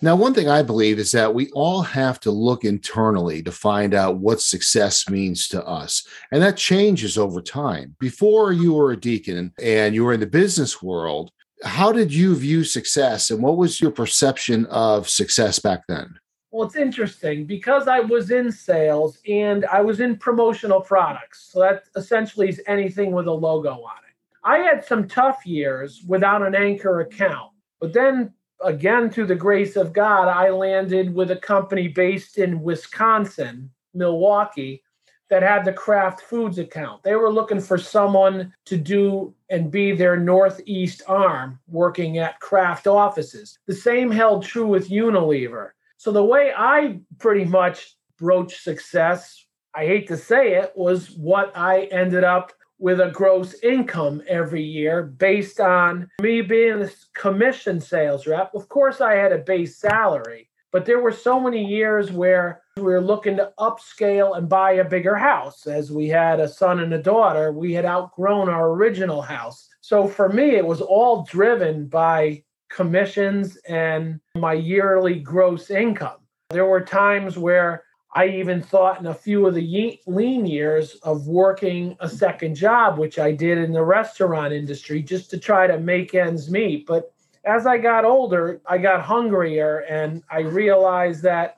Now, 0.04 0.16
one 0.16 0.34
thing 0.34 0.50
I 0.50 0.64
believe 0.64 0.98
is 0.98 1.12
that 1.12 1.36
we 1.36 1.52
all 1.52 1.84
have 1.84 2.20
to 2.22 2.32
look 2.32 2.64
internally 2.64 3.44
to 3.44 3.52
find 3.52 3.94
out 3.94 4.18
what 4.18 4.42
success 4.42 5.08
means 5.08 5.48
to 5.50 5.64
us. 5.64 6.08
And 6.32 6.42
that 6.42 6.58
changes 6.58 7.20
over 7.20 7.40
time. 7.40 7.96
Before 8.00 8.52
you 8.52 8.74
were 8.74 8.94
a 8.94 9.00
deacon 9.00 9.54
and 9.62 9.94
you 9.94 10.04
were 10.04 10.14
in 10.14 10.20
the 10.20 10.26
business 10.26 10.82
world, 10.82 11.32
how 11.64 11.92
did 11.92 12.12
you 12.12 12.36
view 12.36 12.64
success 12.64 13.30
and 13.30 13.44
what 13.44 13.58
was 13.58 13.80
your 13.80 13.92
perception 13.92 14.66
of 14.68 15.08
success 15.08 15.60
back 15.60 15.86
then? 15.88 16.16
Well, 16.50 16.66
it's 16.66 16.76
interesting 16.76 17.46
because 17.46 17.88
I 17.88 18.00
was 18.00 18.32
in 18.32 18.52
sales 18.52 19.20
and 19.28 19.66
I 19.66 19.82
was 19.82 20.00
in 20.00 20.18
promotional 20.18 20.82
products. 20.82 21.50
So 21.52 21.60
that 21.60 21.84
essentially 21.96 22.50
is 22.50 22.60
anything 22.66 23.12
with 23.12 23.28
a 23.28 23.32
logo 23.32 23.74
on 23.74 23.98
it. 24.08 24.11
I 24.44 24.60
had 24.60 24.84
some 24.84 25.08
tough 25.08 25.46
years 25.46 26.04
without 26.08 26.42
an 26.42 26.56
anchor 26.56 27.02
account. 27.02 27.52
But 27.80 27.94
then 27.94 28.34
again, 28.64 29.10
through 29.10 29.28
the 29.28 29.36
grace 29.36 29.76
of 29.76 29.94
God, 29.94 30.28
I 30.28 30.50
landed 30.50 31.14
with 31.14 31.32
a 31.32 31.36
company 31.36 31.88
based 31.88 32.38
in 32.38 32.62
Wisconsin, 32.62 33.72
Milwaukee, 33.94 34.84
that 35.30 35.44
had 35.44 35.64
the 35.64 35.72
Kraft 35.74 36.22
Foods 36.22 36.60
account. 36.60 37.04
They 37.04 37.16
were 37.16 37.32
looking 37.32 37.62
for 37.62 37.78
someone 37.78 38.54
to 38.66 38.78
do 38.78 39.34
and 39.50 39.72
be 39.72 39.94
their 39.94 40.18
Northeast 40.18 41.04
arm 41.08 41.58
working 41.70 42.18
at 42.18 42.40
Kraft 42.42 42.86
offices. 42.86 43.58
The 43.66 43.74
same 43.74 44.12
held 44.12 44.44
true 44.44 44.68
with 44.68 44.90
Unilever. 44.90 45.70
So 45.96 46.12
the 46.12 46.24
way 46.24 46.52
I 46.56 47.00
pretty 47.18 47.46
much 47.46 47.96
broached 48.18 48.62
success, 48.62 49.46
I 49.74 49.86
hate 49.86 50.08
to 50.10 50.18
say 50.18 50.56
it, 50.56 50.74
was 50.76 51.12
what 51.12 51.56
I 51.56 51.84
ended 51.84 52.26
up 52.26 52.52
with 52.82 53.00
a 53.00 53.12
gross 53.12 53.54
income 53.62 54.24
every 54.28 54.64
year 54.64 55.04
based 55.04 55.60
on 55.60 56.10
me 56.20 56.42
being 56.42 56.82
a 56.82 56.90
commission 57.14 57.80
sales 57.80 58.26
rep. 58.26 58.52
Of 58.56 58.68
course, 58.70 59.00
I 59.00 59.14
had 59.14 59.32
a 59.32 59.38
base 59.38 59.78
salary, 59.78 60.50
but 60.72 60.86
there 60.86 61.00
were 61.00 61.12
so 61.12 61.40
many 61.40 61.64
years 61.64 62.12
where 62.12 62.64
we 62.78 62.84
were 62.84 63.00
looking 63.00 63.38
to 63.38 63.54
upscale 63.60 64.36
and 64.36 64.50
buy 64.50 64.74
a 64.74 64.84
bigger 64.84 65.16
house. 65.16 65.68
As 65.68 65.92
we 65.92 66.08
had 66.08 66.40
a 66.40 66.48
son 66.48 66.80
and 66.80 66.92
a 66.94 67.02
daughter, 67.02 67.52
we 67.52 67.72
had 67.72 67.86
outgrown 67.86 68.50
our 68.50 68.72
original 68.72 69.22
house. 69.22 69.70
So 69.82 70.08
for 70.08 70.30
me, 70.30 70.56
it 70.56 70.66
was 70.66 70.82
all 70.82 71.24
driven 71.30 71.86
by 71.86 72.44
commissions 72.72 73.58
and 73.68 74.20
my 74.36 74.54
yearly 74.54 75.20
gross 75.20 75.70
income. 75.70 76.18
There 76.50 76.66
were 76.66 76.82
times 76.82 77.38
where 77.38 77.84
I 78.14 78.28
even 78.28 78.62
thought 78.62 79.00
in 79.00 79.06
a 79.08 79.14
few 79.14 79.48
of 79.48 79.56
the 79.56 80.00
lean 80.06 80.46
years 80.46 80.96
of 81.04 81.28
working 81.28 81.96
a 82.02 82.10
second 82.10 82.56
job, 82.56 82.98
which 82.98 83.20
I 83.20 83.32
did 83.32 83.58
in 83.58 83.72
the 83.72 83.84
restaurant 83.84 84.54
industry 84.54 85.02
just 85.02 85.30
to 85.30 85.38
try 85.38 85.66
to 85.68 85.80
make 85.80 86.14
ends 86.14 86.52
meet. 86.52 86.86
But 86.86 87.14
as 87.46 87.66
I 87.66 87.78
got 87.78 88.04
older, 88.04 88.62
I 88.66 88.78
got 88.80 89.02
hungrier 89.02 89.86
and 89.90 90.24
I 90.30 90.42
realized 90.42 91.24
that, 91.24 91.56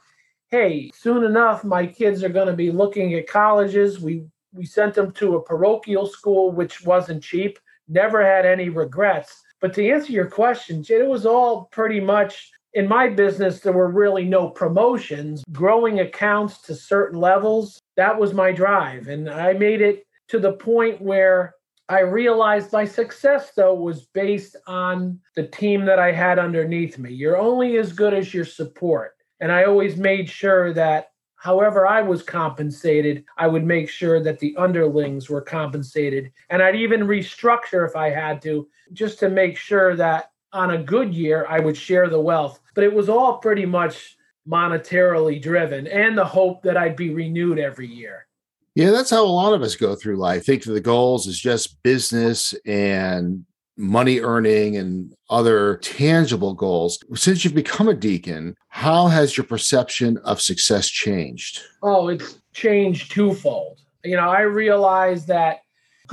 hey, 0.50 0.92
soon 0.94 1.24
enough, 1.24 1.64
my 1.64 1.88
kids 1.88 2.24
are 2.24 2.30
going 2.30 2.48
to 2.48 2.54
be 2.54 2.72
looking 2.72 3.16
at 3.16 3.28
colleges. 3.28 4.00
We, 4.00 4.24
we 4.54 4.66
sent 4.66 4.94
them 4.94 5.12
to 5.14 5.38
a 5.38 5.44
parochial 5.44 6.06
school, 6.06 6.52
which 6.52 6.86
wasn't 6.86 7.24
cheap, 7.24 7.58
never 7.88 8.24
had 8.24 8.46
any 8.46 8.70
regrets. 8.70 9.42
But 9.60 9.74
to 9.74 9.90
answer 9.90 10.12
your 10.12 10.28
question, 10.28 10.86
it 10.88 11.08
was 11.08 11.26
all 11.26 11.66
pretty 11.72 12.00
much 12.00 12.52
in 12.74 12.88
my 12.88 13.08
business, 13.08 13.60
there 13.60 13.74
were 13.74 13.92
really 13.92 14.26
no 14.26 14.50
promotions. 14.50 15.44
Growing 15.52 16.00
accounts 16.00 16.62
to 16.64 16.76
certain 16.76 17.20
levels, 17.20 17.80
that 17.98 18.20
was 18.20 18.34
my 18.34 18.52
drive. 18.52 19.08
And 19.08 19.30
I 19.30 19.54
made 19.54 19.82
it 19.82 20.06
to 20.30 20.40
the 20.40 20.54
point 20.54 21.02
where 21.02 21.54
I 21.90 22.00
realized 22.00 22.72
my 22.74 22.86
success, 22.86 23.52
though, 23.56 23.76
was 23.76 24.06
based 24.14 24.56
on 24.68 25.20
the 25.36 25.48
team 25.48 25.86
that 25.86 26.00
I 26.00 26.12
had 26.12 26.40
underneath 26.40 26.98
me. 26.98 27.12
You're 27.12 27.38
only 27.38 27.78
as 27.78 27.92
good 27.92 28.14
as 28.14 28.34
your 28.34 28.46
support. 28.46 29.14
And 29.40 29.52
I 29.52 29.66
always 29.66 29.98
made 29.98 30.30
sure 30.30 30.74
that 30.74 31.10
however 31.36 31.86
I 31.86 32.02
was 32.02 32.24
compensated, 32.24 33.26
I 33.38 33.48
would 33.48 33.66
make 33.66 33.90
sure 33.90 34.24
that 34.24 34.40
the 34.40 34.56
underlings 34.58 35.30
were 35.30 35.42
compensated. 35.42 36.32
And 36.50 36.64
I'd 36.64 36.78
even 36.78 37.02
restructure 37.02 37.86
if 37.86 37.98
I 37.98 38.10
had 38.10 38.42
to, 38.44 38.68
just 38.94 39.20
to 39.20 39.30
make 39.30 39.58
sure 39.58 39.96
that 39.98 40.32
on 40.54 40.72
a 40.72 40.84
good 40.84 41.14
year, 41.14 41.46
I 41.50 41.60
would 41.60 41.76
share 41.76 42.10
the 42.10 42.20
wealth. 42.20 42.60
But 42.76 42.84
it 42.84 42.94
was 42.94 43.10
all 43.10 43.38
pretty 43.38 43.66
much 43.66 44.16
monetarily 44.48 45.42
driven 45.42 45.88
and 45.88 46.18
the 46.18 46.26
hope 46.26 46.64
that 46.64 46.78
I'd 46.78 46.96
be 46.96 47.14
renewed 47.14 47.60
every 47.60 47.88
year. 47.88 48.28
Yeah, 48.76 48.92
that's 48.92 49.12
how 49.12 49.24
a 49.24 49.28
lot 49.28 49.54
of 49.54 49.62
us 49.62 49.76
go 49.76 49.96
through 49.96 50.18
life. 50.18 50.46
Think 50.46 50.66
of 50.66 50.74
the 50.74 50.82
goals 50.82 51.28
as 51.28 51.38
just 51.38 51.82
business 51.84 52.56
and 52.66 53.46
money 53.78 54.20
earning 54.20 54.78
and 54.78 55.14
other 55.30 55.78
tangible 55.78 56.54
goals. 56.54 57.00
Since 57.16 57.44
you've 57.44 57.56
become 57.56 57.88
a 57.88 57.94
deacon, 57.94 58.56
how 58.70 59.08
has 59.08 59.38
your 59.38 59.46
perception 59.46 60.18
of 60.20 60.42
success 60.42 60.90
changed? 60.90 61.62
Oh, 61.82 62.08
it's 62.08 62.40
changed 62.54 63.12
twofold. 63.12 63.80
You 64.04 64.18
know, 64.18 64.30
I 64.30 64.42
realize 64.42 65.26
that 65.28 65.63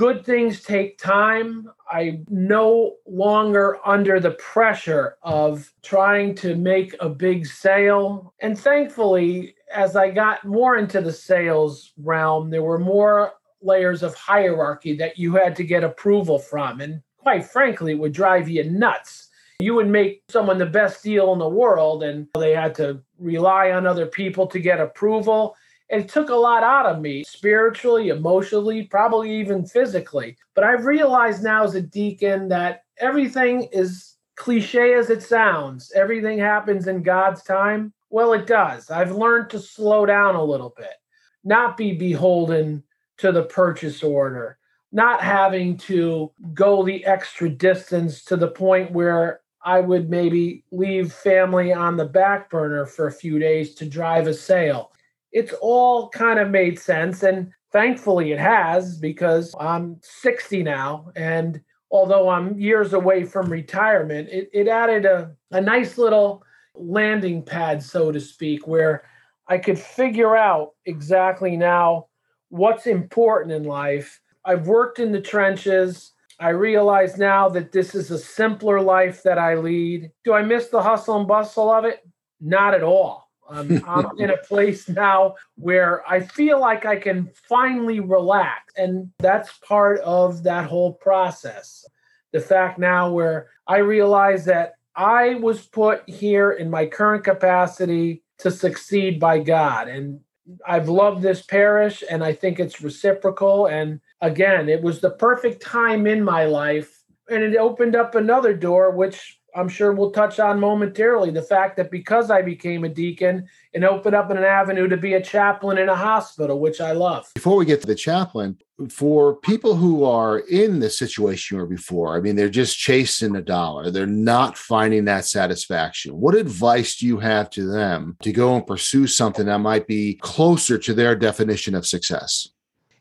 good 0.01 0.25
things 0.25 0.63
take 0.63 0.97
time. 0.97 1.69
I'm 1.91 2.25
no 2.27 2.95
longer 3.05 3.77
under 3.85 4.19
the 4.19 4.31
pressure 4.31 5.15
of 5.21 5.71
trying 5.83 6.33
to 6.37 6.55
make 6.55 6.95
a 6.99 7.07
big 7.07 7.45
sale. 7.45 8.33
And 8.39 8.57
thankfully, 8.57 9.53
as 9.71 9.95
I 9.95 10.09
got 10.09 10.43
more 10.43 10.75
into 10.75 11.01
the 11.01 11.13
sales 11.13 11.93
realm, 11.97 12.49
there 12.49 12.63
were 12.63 12.79
more 12.79 13.33
layers 13.61 14.01
of 14.01 14.15
hierarchy 14.15 14.95
that 14.95 15.19
you 15.19 15.35
had 15.35 15.55
to 15.57 15.63
get 15.63 15.83
approval 15.83 16.39
from. 16.39 16.81
And 16.81 17.03
quite 17.19 17.45
frankly, 17.45 17.91
it 17.91 17.99
would 17.99 18.13
drive 18.13 18.49
you 18.49 18.63
nuts. 18.63 19.29
You 19.59 19.75
would 19.75 19.87
make 19.87 20.23
someone 20.31 20.57
the 20.57 20.65
best 20.65 21.03
deal 21.03 21.31
in 21.33 21.37
the 21.37 21.47
world, 21.47 22.01
and 22.01 22.27
they 22.33 22.55
had 22.55 22.73
to 22.75 23.03
rely 23.19 23.69
on 23.69 23.85
other 23.85 24.07
people 24.07 24.47
to 24.47 24.59
get 24.59 24.79
approval. 24.79 25.55
It 25.91 26.07
took 26.07 26.29
a 26.29 26.35
lot 26.35 26.63
out 26.63 26.85
of 26.85 27.01
me 27.01 27.25
spiritually, 27.25 28.09
emotionally, 28.09 28.83
probably 28.83 29.29
even 29.41 29.65
physically. 29.65 30.37
But 30.55 30.63
I've 30.63 30.85
realized 30.85 31.43
now 31.43 31.65
as 31.65 31.75
a 31.75 31.81
deacon 31.81 32.47
that 32.47 32.83
everything 32.97 33.67
is 33.73 34.15
cliche 34.37 34.93
as 34.93 35.09
it 35.09 35.21
sounds. 35.21 35.91
Everything 35.93 36.39
happens 36.39 36.87
in 36.87 37.03
God's 37.03 37.43
time. 37.43 37.91
Well, 38.09 38.31
it 38.31 38.47
does. 38.47 38.89
I've 38.89 39.11
learned 39.11 39.49
to 39.49 39.59
slow 39.59 40.05
down 40.05 40.35
a 40.35 40.43
little 40.43 40.73
bit, 40.77 40.95
not 41.43 41.75
be 41.75 41.91
beholden 41.91 42.83
to 43.17 43.33
the 43.33 43.43
purchase 43.43 44.01
order, 44.01 44.57
not 44.93 45.21
having 45.21 45.75
to 45.77 46.31
go 46.53 46.85
the 46.85 47.05
extra 47.05 47.49
distance 47.49 48.23
to 48.25 48.37
the 48.37 48.47
point 48.47 48.91
where 48.93 49.41
I 49.63 49.81
would 49.81 50.09
maybe 50.09 50.63
leave 50.71 51.11
family 51.11 51.73
on 51.73 51.97
the 51.97 52.05
back 52.05 52.49
burner 52.49 52.85
for 52.85 53.07
a 53.07 53.11
few 53.11 53.39
days 53.39 53.75
to 53.75 53.85
drive 53.85 54.27
a 54.27 54.33
sale 54.33 54.91
it's 55.31 55.53
all 55.61 56.09
kind 56.09 56.39
of 56.39 56.49
made 56.49 56.79
sense. 56.79 57.23
And 57.23 57.51
thankfully 57.71 58.31
it 58.31 58.39
has 58.39 58.97
because 58.97 59.55
I'm 59.59 59.97
60 60.01 60.63
now. 60.63 61.11
And 61.15 61.61
although 61.89 62.29
I'm 62.29 62.59
years 62.59 62.93
away 62.93 63.23
from 63.23 63.51
retirement, 63.51 64.29
it, 64.29 64.49
it 64.53 64.67
added 64.67 65.05
a, 65.05 65.35
a 65.51 65.61
nice 65.61 65.97
little 65.97 66.43
landing 66.75 67.43
pad, 67.43 67.83
so 67.83 68.11
to 68.11 68.19
speak, 68.19 68.67
where 68.67 69.03
I 69.47 69.57
could 69.57 69.79
figure 69.79 70.35
out 70.35 70.71
exactly 70.85 71.57
now 71.57 72.07
what's 72.49 72.87
important 72.87 73.53
in 73.53 73.63
life. 73.63 74.21
I've 74.45 74.67
worked 74.67 74.99
in 74.99 75.11
the 75.11 75.21
trenches. 75.21 76.13
I 76.39 76.49
realize 76.49 77.17
now 77.17 77.49
that 77.49 77.71
this 77.71 77.93
is 77.93 78.11
a 78.11 78.17
simpler 78.17 78.81
life 78.81 79.23
that 79.23 79.37
I 79.37 79.55
lead. 79.55 80.11
Do 80.23 80.33
I 80.33 80.41
miss 80.41 80.67
the 80.67 80.81
hustle 80.81 81.17
and 81.17 81.27
bustle 81.27 81.69
of 81.69 81.85
it? 81.85 81.99
Not 82.39 82.73
at 82.73 82.83
all. 82.83 83.30
Um, 83.49 83.83
I'm 83.87 84.07
in 84.17 84.29
a 84.29 84.37
place 84.37 84.87
now 84.87 85.35
where 85.55 86.07
I 86.09 86.21
feel 86.21 86.59
like 86.59 86.85
I 86.85 86.95
can 86.95 87.29
finally 87.49 87.99
relax. 87.99 88.73
And 88.77 89.11
that's 89.19 89.57
part 89.59 89.99
of 90.01 90.43
that 90.43 90.69
whole 90.69 90.93
process. 90.93 91.85
The 92.31 92.39
fact 92.39 92.79
now 92.79 93.11
where 93.11 93.49
I 93.67 93.77
realize 93.77 94.45
that 94.45 94.75
I 94.95 95.35
was 95.35 95.65
put 95.65 96.07
here 96.09 96.51
in 96.51 96.69
my 96.69 96.85
current 96.85 97.23
capacity 97.23 98.23
to 98.39 98.51
succeed 98.51 99.19
by 99.19 99.39
God. 99.39 99.87
And 99.87 100.19
I've 100.65 100.89
loved 100.89 101.21
this 101.21 101.41
parish 101.41 102.03
and 102.09 102.23
I 102.23 102.33
think 102.33 102.59
it's 102.59 102.81
reciprocal. 102.81 103.67
And 103.67 103.99
again, 104.21 104.69
it 104.69 104.81
was 104.81 104.99
the 104.99 105.11
perfect 105.11 105.61
time 105.61 106.07
in 106.07 106.23
my 106.23 106.45
life. 106.45 107.03
And 107.29 107.43
it 107.43 107.55
opened 107.57 107.95
up 107.95 108.15
another 108.15 108.53
door, 108.53 108.91
which 108.91 109.39
I'm 109.55 109.69
sure 109.69 109.93
we'll 109.93 110.11
touch 110.11 110.39
on 110.39 110.59
momentarily 110.59 111.31
the 111.31 111.41
fact 111.41 111.77
that 111.77 111.91
because 111.91 112.31
I 112.31 112.41
became 112.41 112.83
a 112.83 112.89
deacon, 112.89 113.47
it 113.73 113.83
opened 113.83 114.15
up 114.15 114.29
an 114.29 114.37
avenue 114.37 114.87
to 114.87 114.97
be 114.97 115.13
a 115.13 115.21
chaplain 115.21 115.77
in 115.77 115.89
a 115.89 115.95
hospital, 115.95 116.59
which 116.59 116.81
I 116.81 116.91
love. 116.91 117.29
Before 117.35 117.55
we 117.57 117.65
get 117.65 117.81
to 117.81 117.87
the 117.87 117.95
chaplain, 117.95 118.57
for 118.89 119.35
people 119.35 119.75
who 119.75 120.03
are 120.03 120.39
in 120.39 120.79
the 120.79 120.89
situation 120.89 121.55
you 121.55 121.61
were 121.61 121.67
before, 121.67 122.15
I 122.15 122.21
mean, 122.21 122.35
they're 122.35 122.49
just 122.49 122.77
chasing 122.77 123.35
a 123.35 123.41
dollar, 123.41 123.91
they're 123.91 124.07
not 124.07 124.57
finding 124.57 125.05
that 125.05 125.25
satisfaction. 125.25 126.19
What 126.19 126.35
advice 126.35 126.97
do 126.97 127.05
you 127.05 127.19
have 127.19 127.49
to 127.51 127.65
them 127.65 128.17
to 128.23 128.31
go 128.31 128.55
and 128.55 128.65
pursue 128.65 129.07
something 129.07 129.45
that 129.45 129.59
might 129.59 129.87
be 129.87 130.15
closer 130.15 130.77
to 130.79 130.93
their 130.93 131.15
definition 131.15 131.75
of 131.75 131.85
success? 131.85 132.49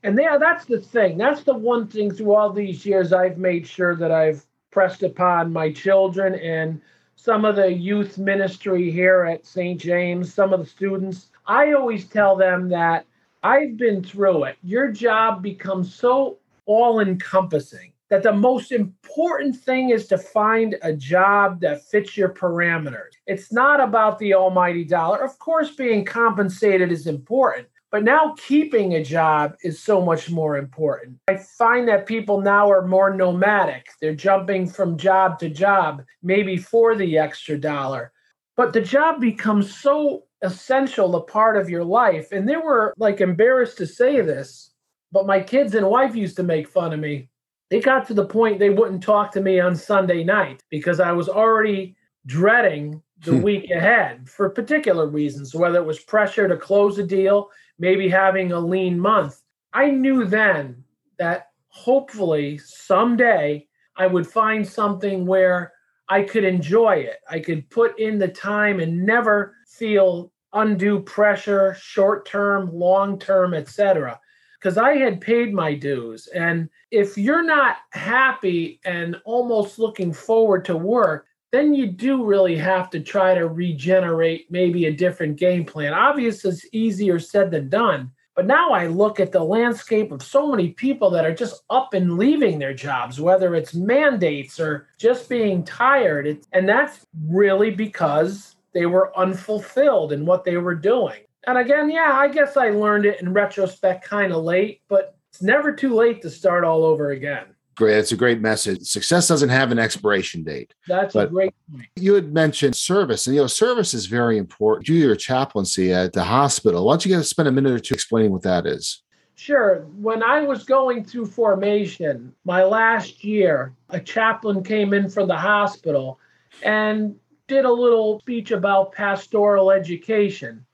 And 0.03 0.19
there, 0.19 0.39
that's 0.39 0.65
the 0.65 0.81
thing. 0.81 1.19
That's 1.19 1.43
the 1.43 1.55
one 1.55 1.87
thing 1.87 2.11
through 2.11 2.35
all 2.35 2.53
these 2.53 2.87
years 2.87 3.13
I've 3.13 3.37
made 3.37 3.67
sure 3.67 3.95
that 3.97 4.11
I've 4.11 4.45
pressed 4.71 5.03
upon 5.03 5.53
my 5.53 5.73
children 5.73 6.35
and 6.37 6.81
some 7.17 7.45
of 7.45 7.57
the 7.57 7.73
youth 7.73 8.19
ministry 8.19 8.91
here 8.91 9.25
at 9.25 9.45
St. 9.47 9.81
James, 9.81 10.33
some 10.33 10.53
of 10.53 10.61
the 10.61 10.67
students. 10.67 11.29
I 11.47 11.73
always 11.73 12.07
tell 12.07 12.37
them 12.37 12.69
that 12.71 13.05
I've 13.43 13.77
been 13.77 14.03
through 14.03 14.45
it. 14.45 14.57
Your 14.63 14.91
job 14.91 15.43
becomes 15.43 15.95
so 15.95 16.39
all 16.67 17.01
encompassing 17.01 17.93
that 18.11 18.23
the 18.23 18.33
most 18.33 18.73
important 18.73 19.57
thing 19.57 19.91
is 19.91 20.07
to 20.09 20.19
find 20.19 20.77
a 20.83 20.93
job 20.93 21.61
that 21.61 21.85
fits 21.85 22.17
your 22.17 22.29
parameters. 22.29 23.13
It's 23.27 23.53
not 23.53 23.81
about 23.81 24.19
the 24.19 24.35
almighty 24.35 24.85
dollar. 24.85 25.23
Of 25.25 25.39
course, 25.39 25.71
being 25.71 26.05
compensated 26.05 26.91
is 26.91 27.07
important, 27.07 27.69
but 27.91 28.05
now 28.05 28.35
keeping 28.39 28.95
a 28.95 29.05
job 29.05 29.57
is 29.63 29.83
so 29.83 30.01
much 30.01 30.31
more 30.31 30.57
important. 30.57 31.19
I 31.29 31.37
find 31.37 31.89
that 31.89 32.07
people 32.07 32.41
now 32.41 32.71
are 32.71 32.87
more 32.87 33.13
nomadic. 33.13 33.87
They're 34.01 34.15
jumping 34.15 34.69
from 34.69 34.97
job 34.97 35.39
to 35.41 35.49
job, 35.49 36.05
maybe 36.23 36.57
for 36.57 36.95
the 36.95 37.19
extra 37.19 37.59
dollar. 37.59 38.13
But 38.57 38.73
the 38.73 38.81
job 38.81 39.21
becomes 39.21 39.75
so 39.75 40.25
essential 40.43 41.17
a 41.17 41.21
part 41.21 41.57
of 41.57 41.69
your 41.69 41.85
life. 41.85 42.33
And 42.33 42.49
they 42.49 42.57
were 42.57 42.95
like 42.97 43.21
embarrassed 43.21 43.79
to 43.79 43.87
say 43.87 44.21
this, 44.21 44.71
but 45.13 45.27
my 45.27 45.41
kids 45.41 45.75
and 45.75 45.89
wife 45.89 46.15
used 46.15 46.37
to 46.37 46.43
make 46.43 46.69
fun 46.69 46.93
of 46.93 47.01
me. 47.01 47.29
It 47.71 47.85
got 47.85 48.07
to 48.09 48.15
the 48.15 48.27
point 48.27 48.59
they 48.59 48.71
wouldn't 48.71 49.03
talk 49.03 49.33
to 49.33 49.41
me 49.41 49.61
on 49.61 49.77
Sunday 49.77 50.25
night 50.25 50.63
because 50.71 51.01
I 51.01 51.13
was 51.13 51.29
already 51.29 51.97
dreading 52.27 53.03
the 53.25 53.33
hmm. 53.33 53.43
week 53.43 53.71
ahead 53.71 54.29
for 54.29 54.49
particular 54.51 55.07
reasons, 55.07 55.55
whether 55.55 55.79
it 55.79 55.87
was 55.87 56.01
pressure 56.01 56.49
to 56.49 56.57
close 56.57 56.99
a 56.99 57.05
deal, 57.05 57.51
maybe 57.81 58.09
having 58.09 58.53
a 58.53 58.61
lean 58.61 59.01
month. 59.01 59.41
I 59.73 59.91
knew 59.91 60.25
then 60.25 60.85
that 61.19 61.49
hopefully 61.69 62.59
someday 62.59 63.67
I 63.97 64.07
would 64.07 64.27
find 64.27 64.67
something 64.67 65.27
where 65.27 65.73
I 66.09 66.23
could 66.23 66.45
enjoy 66.45 66.97
it. 66.97 67.19
I 67.29 67.41
could 67.41 67.69
put 67.71 67.99
in 67.99 68.19
the 68.19 68.29
time 68.29 68.81
and 68.81 69.05
never 69.05 69.55
feel 69.67 70.31
undue 70.53 71.01
pressure, 71.01 71.75
short 71.81 72.27
term, 72.27 72.71
long 72.73 73.19
term, 73.19 73.55
etc. 73.55 74.21
Because 74.59 74.77
I 74.77 74.97
had 74.97 75.21
paid 75.21 75.55
my 75.55 75.75
dues. 75.75 76.27
And 76.29 76.69
if 76.91 77.17
you're 77.17 77.45
not 77.45 77.77
happy 77.93 78.81
and 78.85 79.17
almost 79.25 79.79
looking 79.79 80.13
forward 80.13 80.65
to 80.67 80.77
work, 80.77 81.27
then 81.53 81.75
you 81.75 81.87
do 81.87 82.25
really 82.25 82.57
have 82.57 82.91
to 82.91 83.01
try 83.01 83.35
to 83.35 83.49
regenerate 83.49 84.51
maybe 84.51 84.87
a 84.87 84.93
different 84.93 85.37
game 85.37 85.65
plan. 85.65 85.93
Obviously, 85.93 86.51
it's 86.51 86.67
easier 86.73 87.19
said 87.19 87.51
than 87.51 87.69
done. 87.69 88.13
But 88.37 88.47
now 88.47 88.71
I 88.71 88.87
look 88.87 89.19
at 89.19 89.33
the 89.33 89.43
landscape 89.43 90.13
of 90.13 90.23
so 90.23 90.47
many 90.47 90.71
people 90.71 91.11
that 91.11 91.27
are 91.27 91.35
just 91.35 91.63
up 91.69 91.93
and 91.93 92.17
leaving 92.17 92.59
their 92.59 92.73
jobs, 92.73 93.21
whether 93.21 93.55
it's 93.55 93.75
mandates 93.75 94.61
or 94.61 94.89
just 94.99 95.29
being 95.29 95.65
tired. 95.65 96.27
It's, 96.27 96.47
and 96.53 96.69
that's 96.69 97.05
really 97.27 97.71
because 97.71 98.57
they 98.73 98.87
were 98.87 99.17
unfulfilled 99.19 100.13
in 100.13 100.25
what 100.25 100.45
they 100.45 100.57
were 100.57 100.77
doing. 100.77 101.21
And 101.47 101.59
again, 101.59 101.91
yeah, 101.91 102.13
I 102.13 102.29
guess 102.29 102.57
I 102.57 102.71
learned 102.71 103.05
it 103.05 103.21
in 103.21 103.33
retrospect 103.33 104.05
kind 104.05 104.33
of 104.33 104.45
late, 104.45 104.83
but 104.89 105.17
it's 105.31 105.43
never 105.43 105.73
too 105.73 105.95
late 105.95 106.23
to 106.23 106.31
start 106.31 106.65
all 106.65 106.85
over 106.85 107.11
again 107.11 107.47
great. 107.81 107.97
It's 107.97 108.13
a 108.13 108.17
great 108.17 108.41
message. 108.41 108.87
Success 108.87 109.27
doesn't 109.27 109.49
have 109.49 109.73
an 109.73 109.79
expiration 109.79 110.45
date. 110.45 110.75
That's 110.87 111.17
a 111.17 111.27
great 111.27 111.55
point. 111.73 111.87
You 111.97 112.15
had 112.15 112.33
mentioned 112.33 112.77
service, 112.77 113.27
and 113.27 113.35
you 113.35 113.43
know, 113.43 113.49
service 113.49 113.95
is 113.95 114.07
very 114.07 114.39
important. 114.39 114.87
Do 114.87 114.95
your 114.95 115.17
chaplaincy 115.17 115.93
at 115.93 116.13
the 116.13 116.23
hospital. 116.23 116.85
Why 116.85 116.93
don't 116.93 117.05
you 117.07 117.17
get 117.17 117.25
spend 117.25 117.49
a 117.49 117.53
minute 117.53 117.73
or 117.73 117.79
two 117.81 117.95
explaining 117.95 118.31
what 118.31 118.43
that 118.43 118.67
is? 118.67 119.03
Sure. 119.35 119.87
When 119.97 120.23
I 120.23 120.43
was 120.43 120.65
going 120.65 121.03
through 121.03 121.27
formation, 121.27 122.35
my 122.45 122.63
last 122.63 123.25
year, 123.25 123.75
a 123.89 123.99
chaplain 123.99 124.63
came 124.63 124.93
in 124.93 125.09
from 125.09 125.29
the 125.29 125.37
hospital 125.37 126.21
and 126.63 127.17
did 127.49 127.65
a 127.65 127.73
little 127.73 128.21
speech 128.21 128.51
about 128.51 128.93
pastoral 128.93 129.71
education. 129.71 130.67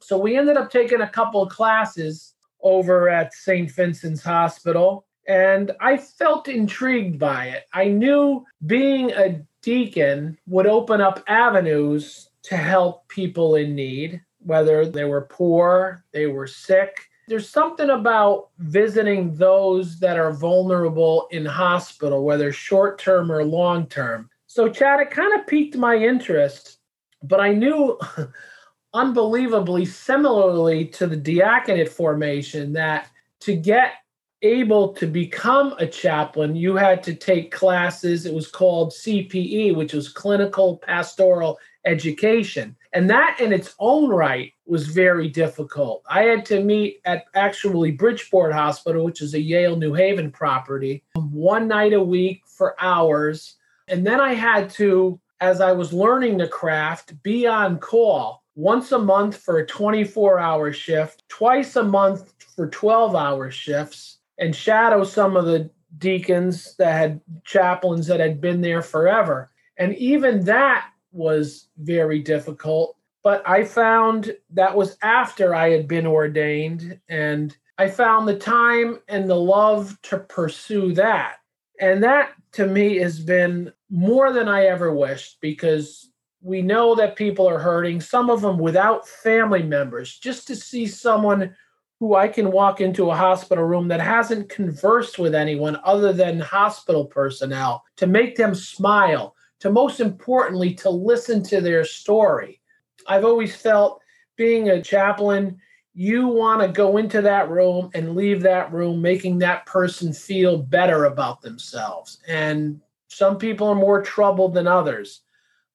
So 0.00 0.18
we 0.18 0.36
ended 0.36 0.56
up 0.56 0.70
taking 0.70 1.00
a 1.00 1.08
couple 1.08 1.42
of 1.42 1.50
classes 1.50 2.34
over 2.60 3.08
at 3.08 3.32
St. 3.32 3.70
Vincent's 3.70 4.22
Hospital, 4.24 5.06
and 5.28 5.72
I 5.78 5.98
felt 5.98 6.48
intrigued 6.48 7.18
by 7.18 7.48
it. 7.48 7.66
I 7.74 7.84
knew 7.84 8.44
being 8.66 9.12
a 9.12 9.42
deacon 9.62 10.38
would 10.46 10.66
open 10.66 11.02
up 11.02 11.22
avenues 11.28 12.30
to 12.44 12.56
help 12.56 13.06
people 13.08 13.56
in 13.56 13.74
need, 13.74 14.22
whether 14.38 14.86
they 14.86 15.04
were 15.04 15.28
poor, 15.30 16.02
they 16.12 16.26
were 16.26 16.46
sick. 16.46 16.96
There's 17.28 17.50
something 17.50 17.90
about 17.90 18.48
visiting 18.58 19.34
those 19.34 20.00
that 20.00 20.18
are 20.18 20.32
vulnerable 20.32 21.28
in 21.30 21.44
hospital, 21.44 22.24
whether 22.24 22.50
short 22.50 22.98
term 22.98 23.30
or 23.30 23.44
long 23.44 23.86
term. 23.86 24.30
So, 24.46 24.70
Chad, 24.70 25.00
it 25.00 25.10
kind 25.10 25.38
of 25.38 25.46
piqued 25.46 25.76
my 25.76 25.94
interest, 25.94 26.78
but 27.22 27.38
I 27.38 27.52
knew 27.52 27.98
unbelievably 28.94 29.84
similarly 29.84 30.86
to 30.86 31.06
the 31.06 31.16
diaconate 31.16 31.90
formation 31.90 32.72
that 32.72 33.10
to 33.40 33.54
get 33.54 33.92
able 34.42 34.92
to 34.94 35.06
become 35.06 35.74
a 35.78 35.86
chaplain, 35.86 36.54
you 36.54 36.76
had 36.76 37.02
to 37.04 37.14
take 37.14 37.50
classes. 37.50 38.26
It 38.26 38.34
was 38.34 38.48
called 38.48 38.92
CPE, 38.92 39.74
which 39.74 39.92
was 39.92 40.08
clinical 40.08 40.78
pastoral 40.78 41.58
education. 41.84 42.76
And 42.92 43.10
that 43.10 43.38
in 43.40 43.52
its 43.52 43.74
own 43.78 44.10
right 44.10 44.52
was 44.66 44.88
very 44.88 45.28
difficult. 45.28 46.02
I 46.08 46.22
had 46.22 46.46
to 46.46 46.62
meet 46.62 47.00
at 47.04 47.24
actually 47.34 47.92
Bridgeport 47.92 48.52
Hospital, 48.52 49.04
which 49.04 49.20
is 49.20 49.34
a 49.34 49.40
Yale 49.40 49.76
New 49.76 49.94
Haven 49.94 50.30
property, 50.30 51.04
one 51.14 51.68
night 51.68 51.92
a 51.92 52.02
week 52.02 52.42
for 52.46 52.76
hours. 52.80 53.56
And 53.88 54.06
then 54.06 54.20
I 54.20 54.34
had 54.34 54.70
to, 54.70 55.20
as 55.40 55.60
I 55.60 55.72
was 55.72 55.92
learning 55.92 56.38
the 56.38 56.48
craft, 56.48 57.22
be 57.22 57.46
on 57.46 57.78
call 57.78 58.44
once 58.54 58.90
a 58.92 58.98
month 58.98 59.36
for 59.36 59.58
a 59.58 59.66
24 59.66 60.38
hour 60.38 60.72
shift, 60.72 61.22
twice 61.28 61.76
a 61.76 61.82
month 61.82 62.32
for 62.56 62.68
12 62.68 63.14
hour 63.14 63.50
shifts, 63.50 64.17
and 64.38 64.54
shadow 64.54 65.04
some 65.04 65.36
of 65.36 65.46
the 65.46 65.70
deacons 65.98 66.74
that 66.76 66.92
had 66.92 67.20
chaplains 67.44 68.06
that 68.06 68.20
had 68.20 68.40
been 68.40 68.60
there 68.60 68.82
forever. 68.82 69.50
And 69.78 69.94
even 69.96 70.44
that 70.44 70.90
was 71.12 71.68
very 71.78 72.20
difficult. 72.20 72.96
But 73.22 73.42
I 73.48 73.64
found 73.64 74.34
that 74.50 74.76
was 74.76 74.96
after 75.02 75.54
I 75.54 75.70
had 75.70 75.88
been 75.88 76.06
ordained, 76.06 77.00
and 77.08 77.56
I 77.76 77.88
found 77.88 78.26
the 78.26 78.38
time 78.38 79.00
and 79.08 79.28
the 79.28 79.36
love 79.36 80.00
to 80.02 80.18
pursue 80.18 80.92
that. 80.94 81.36
And 81.80 82.02
that 82.02 82.32
to 82.52 82.66
me 82.66 82.96
has 82.98 83.20
been 83.20 83.72
more 83.90 84.32
than 84.32 84.48
I 84.48 84.66
ever 84.66 84.92
wished 84.92 85.38
because 85.40 86.10
we 86.40 86.62
know 86.62 86.94
that 86.94 87.16
people 87.16 87.48
are 87.48 87.58
hurting, 87.58 88.00
some 88.00 88.30
of 88.30 88.40
them 88.40 88.58
without 88.58 89.06
family 89.06 89.62
members. 89.62 90.18
Just 90.18 90.46
to 90.48 90.56
see 90.56 90.86
someone 90.86 91.54
who 92.00 92.14
I 92.14 92.28
can 92.28 92.52
walk 92.52 92.80
into 92.80 93.10
a 93.10 93.16
hospital 93.16 93.64
room 93.64 93.88
that 93.88 94.00
hasn't 94.00 94.48
conversed 94.48 95.18
with 95.18 95.34
anyone 95.34 95.78
other 95.84 96.12
than 96.12 96.38
hospital 96.38 97.04
personnel 97.04 97.84
to 97.96 98.06
make 98.06 98.36
them 98.36 98.54
smile, 98.54 99.34
to 99.60 99.70
most 99.70 100.00
importantly, 100.00 100.74
to 100.74 100.90
listen 100.90 101.42
to 101.44 101.60
their 101.60 101.84
story. 101.84 102.60
I've 103.06 103.24
always 103.24 103.56
felt 103.56 104.00
being 104.36 104.68
a 104.68 104.82
chaplain, 104.82 105.60
you 105.94 106.28
want 106.28 106.62
to 106.62 106.68
go 106.68 106.98
into 106.98 107.20
that 107.22 107.50
room 107.50 107.90
and 107.94 108.14
leave 108.14 108.42
that 108.42 108.72
room 108.72 109.02
making 109.02 109.38
that 109.38 109.66
person 109.66 110.12
feel 110.12 110.58
better 110.58 111.06
about 111.06 111.40
themselves. 111.40 112.18
And 112.28 112.80
some 113.08 113.38
people 113.38 113.66
are 113.66 113.74
more 113.74 114.02
troubled 114.02 114.54
than 114.54 114.68
others 114.68 115.22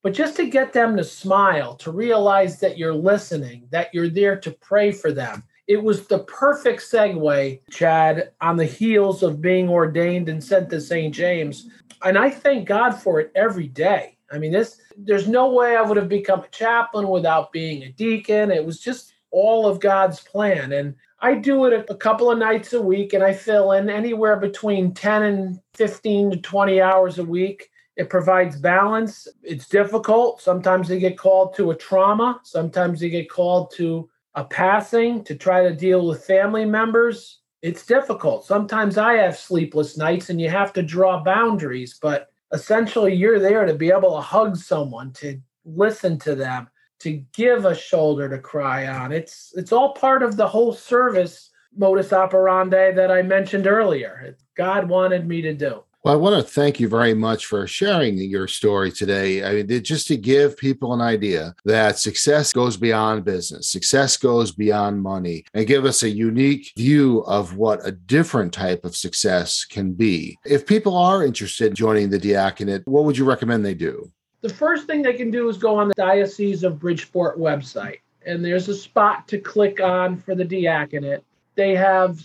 but 0.04 0.14
just 0.14 0.36
to 0.36 0.50
get 0.50 0.74
them 0.74 0.98
to 0.98 1.04
smile, 1.04 1.76
to 1.76 1.92
realize 1.92 2.60
that 2.60 2.78
you're 2.78 2.94
listening, 2.94 3.68
that 3.72 3.92
you're 3.94 4.10
there 4.10 4.38
to 4.38 4.52
pray 4.52 4.92
for 4.92 5.14
them. 5.14 5.44
It 5.68 5.82
was 5.82 6.08
the 6.08 6.20
perfect 6.20 6.82
segue, 6.82 7.62
Chad, 7.72 8.32
on 8.42 8.58
the 8.58 8.66
heels 8.66 9.24
of 9.24 9.42
being 9.42 9.70
ordained 9.70 10.30
and 10.30 10.44
sent 10.44 10.70
to 10.70 10.82
St. 10.82 11.14
James. 11.14 11.70
And 12.04 12.18
I 12.18 12.30
thank 12.30 12.68
God 12.68 12.92
for 12.92 13.20
it 13.20 13.32
every 13.36 13.68
day. 13.68 14.18
I 14.32 14.40
mean, 14.40 14.52
this 14.52 14.82
there's 14.98 15.28
no 15.28 15.52
way 15.52 15.76
I 15.76 15.82
would 15.82 15.98
have 15.98 16.10
become 16.10 16.42
a 16.42 16.48
chaplain 16.50 17.08
without 17.08 17.52
being 17.52 17.84
a 17.84 17.92
deacon. 17.92 18.52
It 18.52 18.66
was 18.66 18.80
just 18.80 19.14
all 19.32 19.68
of 19.68 19.80
God's 19.80 20.20
plan. 20.20 20.74
And 20.74 20.96
I 21.20 21.36
do 21.36 21.66
it 21.66 21.86
a 21.90 21.96
couple 21.96 22.30
of 22.30 22.38
nights 22.38 22.74
a 22.74 22.82
week 22.82 23.14
and 23.14 23.24
I 23.24 23.34
fill 23.34 23.72
in 23.72 23.90
anywhere 23.90 24.36
between 24.36 24.94
10 24.94 25.24
and 25.24 25.60
15 25.76 26.32
to 26.32 26.38
20 26.38 26.82
hours 26.82 27.20
a 27.20 27.24
week 27.24 27.70
it 27.96 28.10
provides 28.10 28.56
balance. 28.56 29.28
It's 29.44 29.68
difficult. 29.68 30.42
Sometimes 30.42 30.88
they 30.88 31.00
get 31.00 31.18
called 31.18 31.56
to 31.56 31.72
a 31.72 31.76
trauma. 31.76 32.40
Sometimes 32.44 33.00
they 33.00 33.10
get 33.10 33.30
called 33.30 33.72
to 33.76 34.10
a 34.36 34.44
passing 34.44 35.24
to 35.26 35.36
try 35.36 35.64
to 35.64 35.76
deal 35.76 36.08
with 36.08 36.26
family 36.26 36.66
members. 36.66 37.40
It's 37.62 37.86
difficult. 37.86 38.46
Sometimes 38.46 38.98
I 38.98 39.14
have 39.14 39.38
sleepless 39.38 39.98
nights 39.98 40.30
and 40.30 40.42
you 40.42 40.50
have 40.50 40.74
to 40.74 40.82
draw 40.82 41.24
boundaries, 41.24 41.98
but 42.02 42.30
essentially 42.52 43.14
you're 43.14 43.40
there 43.40 43.66
to 43.66 43.74
be 43.74 43.92
able 43.92 44.16
to 44.16 44.22
hug 44.22 44.58
someone, 44.58 45.12
to 45.14 45.40
listen 45.66 46.20
to 46.20 46.36
them, 46.36 46.68
to 47.00 47.24
give 47.34 47.66
a 47.66 47.76
shoulder 47.76 48.30
to 48.30 48.40
cry 48.40 48.88
on. 48.88 49.12
It's 49.12 49.54
it's 49.56 49.72
all 49.72 49.94
part 49.94 50.24
of 50.24 50.38
the 50.38 50.48
whole 50.48 50.74
service 50.74 51.50
modus 51.76 52.14
operandi 52.14 52.92
that 52.94 53.12
I 53.12 53.22
mentioned 53.22 53.68
earlier. 53.68 54.38
God 54.56 54.88
wanted 54.88 55.28
me 55.28 55.42
to 55.42 55.54
do. 55.54 55.84
Well, 56.04 56.14
I 56.14 56.18
want 56.18 56.36
to 56.36 56.52
thank 56.52 56.82
you 56.82 56.90
very 56.90 57.14
much 57.14 57.46
for 57.46 57.66
sharing 57.66 58.18
your 58.18 58.46
story 58.50 58.92
today. 58.92 59.42
I 59.42 59.64
mean, 59.64 59.84
just 59.86 60.06
to 60.08 60.18
give 60.18 60.58
people 60.58 60.92
an 60.92 61.00
idea 61.00 61.56
that 61.64 61.98
success 61.98 62.52
goes 62.52 62.76
beyond 62.76 63.24
business, 63.24 63.70
success 63.70 64.18
goes 64.18 64.52
beyond 64.52 65.02
money, 65.02 65.46
and 65.54 65.66
give 65.66 65.86
us 65.86 66.04
a 66.04 66.10
unique 66.10 66.74
view 66.76 67.20
of 67.20 67.56
what 67.56 67.88
a 67.88 67.94
different 67.94 68.52
type 68.52 68.84
of 68.84 68.98
success 68.98 69.64
can 69.64 69.94
be. 69.94 70.38
If 70.44 70.68
people 70.68 70.98
are 70.98 71.24
interested 71.24 71.68
in 71.68 71.76
joining 71.76 72.10
the 72.10 72.20
diaconate, 72.20 72.86
what 72.86 73.06
would 73.06 73.18
you 73.18 73.24
recommend 73.24 73.64
they 73.64 73.74
do? 73.74 74.12
The 74.42 74.50
first 74.50 74.88
thing 74.88 75.04
they 75.04 75.14
can 75.14 75.32
do 75.32 75.48
is 75.48 75.58
go 75.58 75.78
on 75.78 75.88
the 75.88 75.94
Diocese 75.94 76.66
of 76.66 76.80
Bridgeport 76.80 77.40
website, 77.40 78.00
and 78.26 78.44
there's 78.44 78.68
a 78.68 78.76
spot 78.76 79.26
to 79.30 79.38
click 79.38 79.80
on 79.80 80.18
for 80.18 80.36
the 80.36 80.44
diaconate. 80.44 81.24
They 81.56 81.76
have 81.76 82.20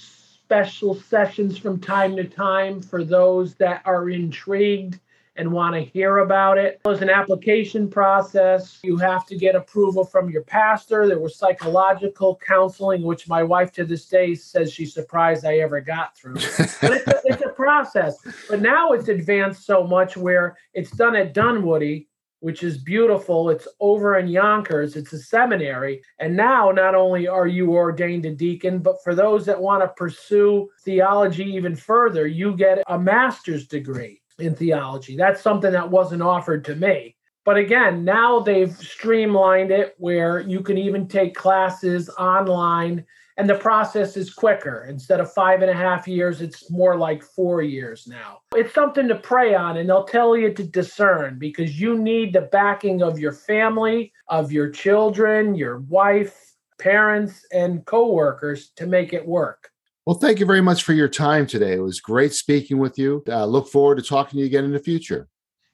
special 0.49 0.95
sessions 0.95 1.59
from 1.59 1.79
time 1.79 2.17
to 2.17 2.25
time 2.25 2.81
for 2.81 3.05
those 3.05 3.55
that 3.57 3.83
are 3.85 4.09
intrigued 4.09 4.99
and 5.37 5.53
want 5.53 5.75
to 5.75 5.83
hear 5.83 6.19
about 6.19 6.57
it. 6.57 6.81
There's 6.87 7.03
an 7.03 7.11
application 7.11 7.87
process. 7.87 8.79
You 8.83 8.97
have 8.97 9.27
to 9.27 9.37
get 9.37 9.55
approval 9.55 10.05
from 10.05 10.31
your 10.31 10.41
pastor. 10.41 11.07
There 11.07 11.19
was 11.19 11.37
psychological 11.37 12.41
counseling, 12.43 13.03
which 13.03 13.29
my 13.29 13.43
wife 13.43 13.73
to 13.73 13.85
this 13.85 14.09
day 14.09 14.35
says 14.35 14.73
she's 14.73 14.95
surprised 14.95 15.45
I 15.45 15.59
ever 15.59 15.83
got 15.83 16.17
through. 16.17 16.35
but 16.81 16.93
it's 16.93 17.07
a, 17.07 17.21
it's 17.27 17.43
a 17.43 17.51
process. 17.51 18.17
But 18.49 18.63
now 18.63 18.93
it's 18.93 19.09
advanced 19.09 19.67
so 19.67 19.85
much 19.85 20.17
where 20.17 20.57
it's 20.73 20.93
done 20.93 21.15
at 21.15 21.35
Dunwoodie 21.35 22.07
which 22.40 22.62
is 22.62 22.79
beautiful. 22.79 23.51
It's 23.51 23.68
over 23.81 24.18
in 24.18 24.29
Yonkers, 24.29 24.96
it's 24.96 25.12
a 25.12 25.18
seminary. 25.18 26.03
And 26.18 26.37
now, 26.37 26.70
not 26.70 26.94
only 26.94 27.27
are 27.27 27.46
you 27.46 27.74
ordained 27.74 28.27
a 28.27 28.35
deacon, 28.35 28.79
but 28.79 29.03
for 29.03 29.14
those 29.14 29.44
that 29.46 29.61
want 29.61 29.83
to 29.83 29.88
pursue 29.88 30.68
theology 30.85 31.44
even 31.44 31.74
further, 31.74 32.27
you 32.27 32.57
get 32.57 32.83
a 32.87 32.98
master's 32.98 33.66
degree 33.66 34.20
in 34.38 34.55
theology. 34.55 35.16
That's 35.16 35.42
something 35.42 35.72
that 35.72 35.90
wasn't 35.90 36.22
offered 36.22 36.64
to 36.66 36.77
me. 36.77 37.16
But 37.44 37.57
again, 37.57 38.05
now 38.05 38.40
they've 38.40 38.77
streamlined 38.77 39.70
it 39.70 39.94
where 39.98 40.40
you 40.40 40.61
can 40.61 40.77
even 40.77 41.09
take 41.09 41.35
classes 41.35 42.11
online 42.11 43.07
and 43.38 43.48
the 43.48 43.55
process 43.55 44.16
is 44.16 44.35
quicker. 44.35 44.87
Instead 44.90 45.20
of 45.20 45.33
five 45.33 45.62
and 45.62 45.70
a 45.70 45.74
half 45.74 46.09
years, 46.09 46.42
it's 46.42 46.70
more 46.70 46.96
like 46.96 47.22
four 47.22 47.62
years 47.62 48.07
now. 48.09 48.40
It's 48.55 48.74
something 48.74 49.07
to 49.09 49.14
pray 49.14 49.55
on, 49.55 49.77
and 49.77 49.88
they'll 49.88 50.05
tell 50.05 50.37
you 50.37 50.53
to 50.53 50.64
discern 50.64 51.38
because 51.38 51.81
you 51.81 51.96
need 51.96 52.33
the 52.33 52.42
backing 52.42 53.01
of 53.01 53.18
your 53.18 53.33
family, 53.33 54.12
of 54.27 54.51
your 54.51 54.68
children, 54.70 55.55
your 55.55 55.79
wife, 55.79 56.57
parents, 56.81 57.46
and 57.53 57.87
coworkers 57.87 58.70
to 58.70 58.87
make 58.87 59.12
it 59.12 59.24
work. 59.24 59.70
Well, 60.05 60.18
thank 60.18 60.40
you 60.40 60.46
very 60.46 60.62
much 60.62 60.83
for 60.83 60.92
your 60.92 61.09
time 61.09 61.46
today. 61.46 61.74
It 61.74 61.83
was 61.83 62.01
great 62.01 62.35
speaking 62.35 62.79
with 62.79 62.98
you. 62.98 63.22
Uh, 63.29 63.44
look 63.44 63.68
forward 63.68 63.96
to 63.96 64.03
talking 64.03 64.38
to 64.38 64.40
you 64.40 64.46
again 64.46 64.64
in 64.64 64.72
the 64.72 64.79
future. 64.81 65.29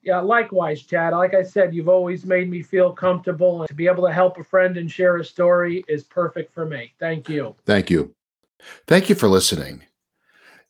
Yeah, 0.05 0.21
likewise, 0.21 0.83
Chad. 0.83 1.15
Like 1.15 1.33
I 1.33 1.43
said, 1.43 1.75
you've 1.75 1.89
always 1.89 2.27
made 2.27 2.51
me 2.51 2.63
feel 2.63 2.93
comfortable. 2.93 3.63
And 3.63 3.69
to 3.69 3.75
be 3.75 3.87
able 3.87 4.07
to 4.07 4.13
help 4.13 4.39
a 4.39 4.45
friend 4.45 4.77
and 4.77 4.91
share 4.91 5.17
a 5.17 5.25
story 5.25 5.83
is 5.89 6.05
perfect 6.05 6.53
for 6.53 6.67
me. 6.67 6.93
Thank 7.01 7.29
you. 7.29 7.57
Thank 7.65 7.89
you. 7.89 8.15
Thank 8.87 9.09
you 9.09 9.15
for 9.15 9.29
listening. 9.29 9.83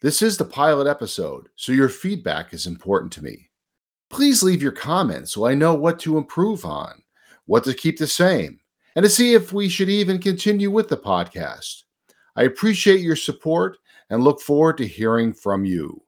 This 0.00 0.22
is 0.22 0.36
the 0.36 0.44
pilot 0.44 0.86
episode, 0.86 1.48
so 1.56 1.72
your 1.72 1.88
feedback 1.88 2.52
is 2.52 2.66
important 2.66 3.10
to 3.14 3.24
me. 3.24 3.50
Please 4.08 4.42
leave 4.42 4.62
your 4.62 4.72
comments 4.72 5.32
so 5.32 5.46
I 5.46 5.54
know 5.54 5.74
what 5.74 5.98
to 6.00 6.18
improve 6.18 6.64
on, 6.64 7.02
what 7.46 7.64
to 7.64 7.74
keep 7.74 7.98
the 7.98 8.06
same, 8.06 8.60
and 8.94 9.02
to 9.02 9.10
see 9.10 9.34
if 9.34 9.52
we 9.52 9.68
should 9.68 9.88
even 9.88 10.20
continue 10.20 10.70
with 10.70 10.88
the 10.88 10.96
podcast. 10.96 11.82
I 12.36 12.44
appreciate 12.44 13.00
your 13.00 13.16
support 13.16 13.78
and 14.10 14.22
look 14.22 14.40
forward 14.40 14.78
to 14.78 14.86
hearing 14.86 15.32
from 15.32 15.64
you. 15.64 16.03